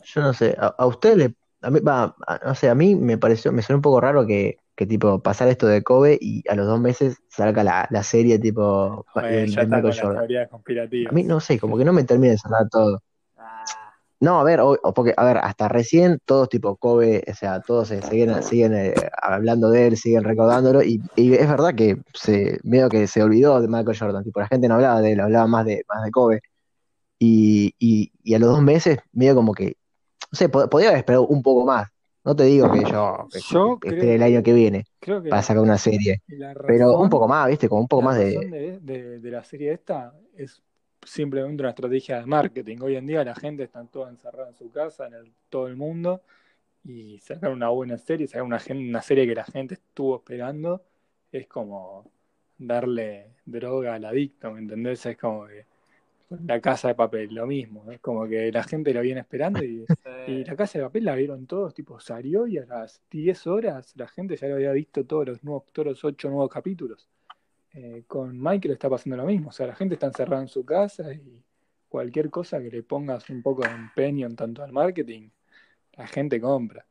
Yo 0.03 0.21
no 0.21 0.33
sé, 0.33 0.55
a, 0.57 0.67
a 0.67 0.85
usted 0.87 1.15
le, 1.17 1.35
a 1.61 1.69
mí, 1.69 1.79
va, 1.81 2.15
no 2.45 2.55
sé, 2.55 2.69
a 2.69 2.75
mí 2.75 2.95
me 2.95 3.17
pareció, 3.17 3.51
me 3.51 3.61
suena 3.61 3.77
un 3.77 3.81
poco 3.81 4.01
raro 4.01 4.25
que, 4.25 4.57
que 4.79 4.85
tipo 4.87 5.21
pasar 5.21 5.49
esto 5.49 5.67
de 5.67 5.83
Kobe 5.83 6.17
y 6.21 6.41
a 6.49 6.55
los 6.55 6.65
dos 6.65 6.79
meses 6.79 7.17
salga 7.29 7.63
la, 7.65 7.87
la 7.91 8.01
serie 8.03 8.39
tipo 8.39 9.05
ya 9.15 9.63
Michael 9.67 9.93
Jordan. 10.01 10.23
A 11.09 11.13
mí 11.13 11.23
no 11.23 11.39
sé, 11.41 11.59
como 11.59 11.77
que 11.77 11.85
no 11.85 11.93
me 11.93 12.03
termina 12.05 12.31
de 12.31 12.37
sonar 12.39 12.69
todo. 12.69 13.01
Ah, 13.37 13.63
No, 14.21 14.39
a 14.39 14.43
ver, 14.45 14.61
o- 14.61 14.77
porque, 14.95 15.13
a 15.17 15.25
ver, 15.25 15.37
hasta 15.39 15.67
recién 15.67 16.19
todos 16.25 16.49
tipo 16.49 16.77
Kobe, 16.77 17.23
o 17.29 17.33
sea, 17.35 17.61
todos 17.61 17.89
se 17.89 18.01
siguen, 18.03 18.41
siguen 18.43 18.73
eh, 18.75 19.09
hablando 19.21 19.69
de 19.69 19.87
él, 19.87 19.97
siguen 19.97 20.23
recordándolo, 20.23 20.81
y, 20.83 21.01
y 21.15 21.33
es 21.35 21.47
verdad 21.49 21.75
que 21.75 21.97
se, 22.13 22.59
medio 22.63 22.89
que 22.89 23.07
se 23.07 23.21
olvidó 23.23 23.61
de 23.61 23.67
Michael 23.67 23.97
Jordan, 23.99 24.23
tipo, 24.23 24.39
la 24.39 24.47
gente 24.47 24.67
no 24.69 24.75
hablaba 24.75 25.01
de 25.01 25.11
él, 25.13 25.19
hablaba 25.19 25.47
más 25.47 25.65
de, 25.65 25.83
más 25.89 26.03
de 26.05 26.11
Kobe, 26.11 26.41
y, 27.19 27.73
y, 27.79 28.11
y 28.23 28.33
a 28.35 28.39
los 28.39 28.49
dos 28.51 28.61
meses, 28.61 28.99
medio 29.13 29.35
como 29.35 29.53
que, 29.53 29.77
no 30.31 30.37
sé, 30.37 30.49
pod- 30.51 30.69
podría 30.69 30.89
haber 30.89 30.99
esperado 30.99 31.27
un 31.27 31.41
poco 31.43 31.65
más, 31.65 31.89
no 32.23 32.35
te 32.35 32.43
digo 32.43 32.71
que 32.71 32.83
yo, 32.83 33.27
que- 33.31 33.39
Yo 33.39 33.79
creo 33.79 34.03
el 34.15 34.23
año 34.23 34.43
que 34.43 34.53
viene 34.53 34.83
Creo 34.99 35.21
que 35.21 35.29
para 35.29 35.41
sacar 35.41 35.63
una 35.63 35.77
serie, 35.77 36.21
pero 36.65 36.97
un 36.97 37.09
poco 37.09 37.27
más, 37.27 37.47
¿viste? 37.47 37.69
Como 37.69 37.81
un 37.81 37.87
poco 37.87 38.01
la 38.01 38.07
más 38.07 38.17
de... 38.17 38.37
de, 38.49 38.79
de- 38.79 39.19
de 39.19 39.31
la 39.31 39.43
serie 39.43 39.73
esta 39.73 40.13
es 40.35 40.61
simplemente 41.05 41.63
una 41.63 41.69
estrategia 41.69 42.19
de 42.19 42.25
marketing. 42.25 42.77
Hoy 42.81 42.95
en 42.95 43.07
día 43.07 43.23
la 43.23 43.35
gente 43.35 43.63
está 43.63 43.83
toda 43.85 44.09
encerrada 44.09 44.49
en 44.49 44.55
su 44.55 44.69
casa, 44.71 45.07
en 45.07 45.13
el- 45.13 45.31
todo 45.49 45.67
el 45.67 45.75
mundo, 45.75 46.21
y 46.83 47.19
sacar 47.19 47.51
una 47.51 47.69
buena 47.69 47.97
serie, 47.97 48.27
sacar 48.27 48.43
una, 48.43 48.59
una 48.71 49.01
serie 49.01 49.27
que 49.27 49.35
la 49.35 49.45
gente 49.45 49.75
estuvo 49.75 50.17
esperando, 50.17 50.83
es 51.31 51.47
como 51.47 52.11
darle 52.57 53.27
droga 53.45 53.95
al 53.95 54.05
adicto, 54.05 54.51
¿me 54.51 54.59
entendés? 54.59 55.05
Es 55.05 55.17
como 55.17 55.47
que 55.47 55.65
con 56.29 56.47
la 56.47 56.61
casa 56.61 56.89
de 56.89 56.95
papel, 56.95 57.33
lo 57.35 57.47
mismo, 57.47 57.91
es 57.91 57.99
como 58.01 58.27
que 58.27 58.51
la 58.51 58.63
gente 58.63 58.93
lo 58.93 59.01
viene 59.01 59.21
esperando 59.21 59.63
y, 59.63 59.89
y 60.25 60.45
la 60.45 60.55
casa 60.55 60.79
de 60.79 60.85
papel 60.85 61.05
la 61.05 61.15
vieron 61.15 61.47
todos, 61.47 61.73
tipo 61.73 61.99
salió 61.99 62.47
y 62.47 62.57
a 62.59 62.65
las 62.65 63.01
10 63.11 63.47
horas 63.47 63.93
la 63.97 64.07
gente 64.07 64.37
ya 64.37 64.47
lo 64.47 64.55
había 64.55 64.71
visto 64.73 65.05
todos 65.05 65.27
los 65.27 65.43
nuevos, 65.43 65.65
todos 65.73 65.87
los 65.87 66.03
8 66.05 66.29
nuevos 66.29 66.49
capítulos. 66.49 67.09
Eh, 67.73 68.03
con 68.07 68.39
Michael 68.41 68.73
está 68.73 68.89
pasando 68.89 69.17
lo 69.17 69.25
mismo, 69.25 69.49
o 69.49 69.51
sea, 69.53 69.67
la 69.67 69.75
gente 69.75 69.95
está 69.95 70.07
encerrada 70.07 70.41
en 70.43 70.49
su 70.49 70.65
casa 70.65 71.13
y 71.13 71.43
cualquier 71.89 72.29
cosa 72.31 72.59
que 72.61 72.71
le 72.71 72.83
pongas 72.83 73.29
un 73.29 73.41
poco 73.43 73.63
de 73.63 73.71
empeño 73.71 74.27
en 74.27 74.35
tanto 74.35 74.63
al 74.63 74.71
marketing, 74.73 75.29
la 75.97 76.07
gente 76.07 76.41
compra. 76.41 76.85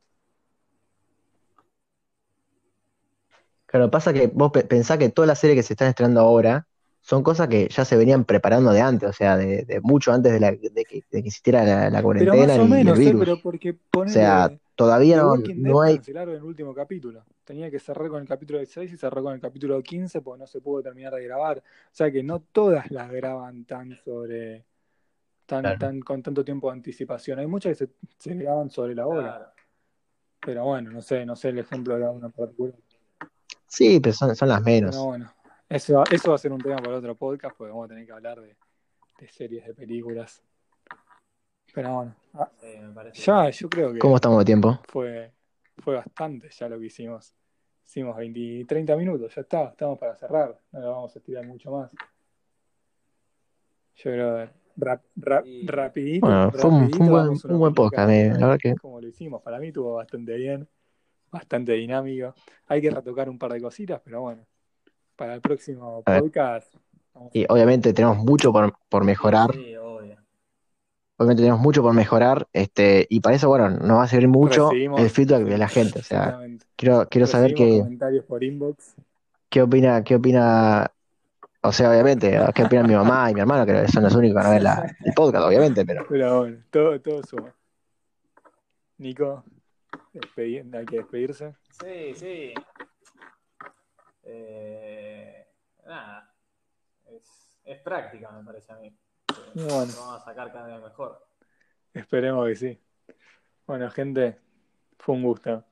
Claro, 3.66 3.90
pasa 3.90 4.12
que 4.12 4.28
vos 4.28 4.50
pe- 4.52 4.64
pensás 4.64 4.98
que 4.98 5.10
todas 5.10 5.28
las 5.28 5.38
series 5.38 5.56
que 5.58 5.62
se 5.62 5.74
están 5.74 5.88
estrenando 5.88 6.20
ahora 6.20 6.66
son 7.00 7.22
cosas 7.22 7.48
que 7.48 7.68
ya 7.68 7.84
se 7.84 7.96
venían 7.96 8.24
preparando 8.24 8.70
de 8.72 8.80
antes, 8.80 9.08
o 9.08 9.12
sea, 9.12 9.36
de, 9.36 9.64
de 9.64 9.80
mucho 9.80 10.12
antes 10.12 10.32
de, 10.32 10.40
la, 10.40 10.50
de, 10.52 10.58
que, 10.84 10.96
de 11.10 11.22
que 11.22 11.28
existiera 11.28 11.64
la, 11.64 11.84
la 11.90 12.02
Pero 12.02 12.02
cuarentena 12.02 12.46
más 12.46 12.58
o 12.58 12.60
y 12.60 12.64
el 12.64 12.68
menos, 12.68 12.98
¿eh? 12.98 13.00
virus. 13.00 13.20
pero 13.20 13.40
porque 13.42 13.70
O 13.70 13.76
ponele 13.90 14.12
sea, 14.12 14.50
todavía 14.74 15.16
no, 15.16 15.34
no 15.56 15.80
hay... 15.80 15.96
cancelaron 15.96 16.34
el 16.36 16.42
último 16.42 16.74
capítulo. 16.74 17.24
Tenía 17.44 17.70
que 17.70 17.78
cerrar 17.78 18.08
con 18.08 18.20
el 18.20 18.28
capítulo 18.28 18.58
16 18.58 18.92
y 18.92 18.96
cerró 18.98 19.22
con 19.22 19.32
el 19.34 19.40
capítulo 19.40 19.82
15 19.82 20.20
porque 20.20 20.40
no 20.40 20.46
se 20.46 20.60
pudo 20.60 20.82
terminar 20.82 21.14
de 21.14 21.24
grabar. 21.24 21.58
O 21.58 21.62
sea 21.92 22.10
que 22.12 22.22
no 22.22 22.40
todas 22.52 22.90
las 22.90 23.10
graban 23.10 23.64
tan 23.64 23.96
sobre 24.04 24.64
tan, 25.46 25.62
Claro. 25.62 25.78
tan 25.78 26.00
con 26.00 26.22
tanto 26.22 26.44
tiempo 26.44 26.68
de 26.68 26.74
anticipación. 26.74 27.38
Hay 27.38 27.46
muchas 27.46 27.78
que 27.78 27.86
se, 27.86 27.90
se 28.18 28.34
graban 28.34 28.68
sobre 28.70 28.94
la 28.94 29.06
hora. 29.06 29.22
claro. 29.22 29.46
Pero 30.40 30.64
bueno, 30.64 30.90
no 30.90 31.00
sé, 31.02 31.24
no 31.26 31.34
sé 31.36 31.48
el 31.48 31.58
ejemplo 31.58 31.96
de 31.98 32.04
alguna 32.04 32.28
particular. 32.28 32.74
Sí, 33.66 33.98
pero 34.00 34.14
son, 34.14 34.36
son 34.36 34.48
las 34.48 34.62
menos. 34.62 34.94
Pero 34.94 35.04
bueno, 35.06 35.32
eso, 35.68 36.02
eso 36.10 36.30
va 36.30 36.34
a 36.34 36.38
ser 36.38 36.52
un 36.52 36.60
tema 36.60 36.76
para 36.76 36.96
otro 36.96 37.14
podcast 37.14 37.56
porque 37.56 37.70
vamos 37.70 37.86
a 37.86 37.88
tener 37.88 38.06
que 38.06 38.12
hablar 38.12 38.40
de, 38.40 38.56
de 39.20 39.28
series, 39.28 39.66
de 39.66 39.74
películas. 39.74 40.42
Pero 41.74 41.94
bueno, 41.94 42.14
ah, 42.34 42.50
Sí, 42.58 42.78
me 42.80 42.92
parece. 42.92 43.22
ya 43.22 43.50
yo 43.50 43.68
creo 43.68 43.92
que 43.92 43.98
¿Cómo 43.98 44.16
estamos 44.16 44.38
de 44.38 44.44
tiempo? 44.46 44.80
fue, 44.88 45.32
fue 45.78 45.94
bastante 45.96 46.48
ya 46.50 46.68
lo 46.68 46.78
que 46.78 46.86
hicimos. 46.86 47.34
Hicimos 47.84 48.16
20, 48.16 48.38
y 48.38 48.64
30 48.64 48.96
minutos, 48.96 49.34
ya 49.34 49.40
está, 49.40 49.64
estamos 49.68 49.98
para 49.98 50.14
cerrar, 50.14 50.58
no 50.72 50.80
lo 50.80 50.90
vamos 50.90 51.16
a 51.16 51.18
estirar 51.18 51.46
mucho 51.46 51.70
más. 51.70 51.90
Yo 53.96 54.10
creo 54.12 54.36
que 54.36 54.52
rap, 54.76 55.02
rap- 55.16 55.46
rapidito, 55.64 56.26
Bueno, 56.26 56.50
fue 56.52 56.70
un, 56.70 56.80
rapidito 56.80 56.96
fue 56.98 57.06
un 57.06 57.12
buen, 57.38 57.52
un 57.54 57.58
buen 57.58 57.74
podcast, 57.74 58.08
me- 58.08 58.28
la 58.28 58.34
verdad 58.46 58.58
que... 58.60 58.74
como 58.76 59.00
lo 59.00 59.08
hicimos. 59.08 59.42
Para 59.42 59.58
mí 59.58 59.68
estuvo 59.68 59.94
bastante 59.94 60.36
bien, 60.36 60.68
bastante 61.30 61.72
dinámico. 61.72 62.34
Hay 62.66 62.80
que 62.82 62.90
retocar 62.90 63.28
un 63.30 63.38
par 63.38 63.52
de 63.54 63.60
cositas, 63.62 64.00
pero 64.04 64.20
bueno, 64.20 64.46
para 65.18 65.34
el 65.34 65.40
próximo 65.40 66.02
podcast 66.04 66.72
y 67.32 67.44
obviamente 67.48 67.92
tenemos 67.92 68.16
mucho 68.18 68.52
por, 68.52 68.72
por 68.88 69.02
mejorar, 69.04 69.52
Sí, 69.52 69.74
obvio. 69.76 70.16
obviamente 71.16 71.42
tenemos 71.42 71.60
mucho 71.60 71.82
por 71.82 71.92
mejorar, 71.92 72.46
este, 72.52 73.04
y 73.10 73.18
para 73.18 73.34
eso, 73.34 73.48
bueno, 73.48 73.68
nos 73.68 73.98
va 73.98 74.04
a 74.04 74.06
servir 74.06 74.28
mucho 74.28 74.70
Recibimos- 74.70 75.00
el 75.00 75.10
feedback 75.10 75.42
de 75.42 75.58
la 75.58 75.68
gente, 75.68 75.98
o 75.98 76.02
sea, 76.04 76.38
quiero, 76.76 77.08
quiero 77.10 77.26
saber 77.26 77.54
qué, 77.54 77.80
comentarios 77.80 78.24
por 78.24 78.44
inbox. 78.44 78.94
qué 79.50 79.62
opina, 79.62 80.04
qué 80.04 80.14
opina, 80.14 80.92
o 81.62 81.72
sea, 81.72 81.90
obviamente, 81.90 82.38
qué 82.54 82.62
opina 82.62 82.84
mi 82.84 82.94
mamá 82.94 83.28
y 83.30 83.34
mi 83.34 83.40
hermano, 83.40 83.66
que 83.66 83.88
son 83.88 84.04
los 84.04 84.14
únicos 84.14 84.34
que 84.34 84.38
van 84.38 84.46
a 84.46 84.50
ver 84.54 84.62
la- 84.62 84.96
el 85.04 85.12
podcast, 85.14 85.44
obviamente, 85.44 85.84
pero 85.84 86.06
Pero 86.08 86.38
bueno, 86.38 86.58
todo, 86.70 87.00
todo 87.00 87.20
suma. 87.24 87.52
Nico, 88.98 89.44
hay 90.36 90.62
que 90.86 90.96
despedirse. 90.98 91.54
Sí, 91.80 92.14
sí. 92.14 92.52
Eh, 94.30 95.48
nada. 95.86 96.30
Es, 97.06 97.58
es 97.64 97.80
práctica, 97.80 98.30
me 98.30 98.44
parece 98.44 98.72
a 98.72 98.76
mí. 98.76 98.94
Bueno. 99.54 99.86
Lo 99.86 100.00
vamos 100.00 100.20
a 100.20 100.24
sacar 100.24 100.52
cada 100.52 100.66
vez 100.66 100.82
mejor. 100.82 101.26
Esperemos 101.94 102.46
que 102.46 102.56
sí. 102.56 102.80
Bueno, 103.66 103.90
gente, 103.90 104.38
fue 104.98 105.14
un 105.14 105.22
gusto. 105.22 105.64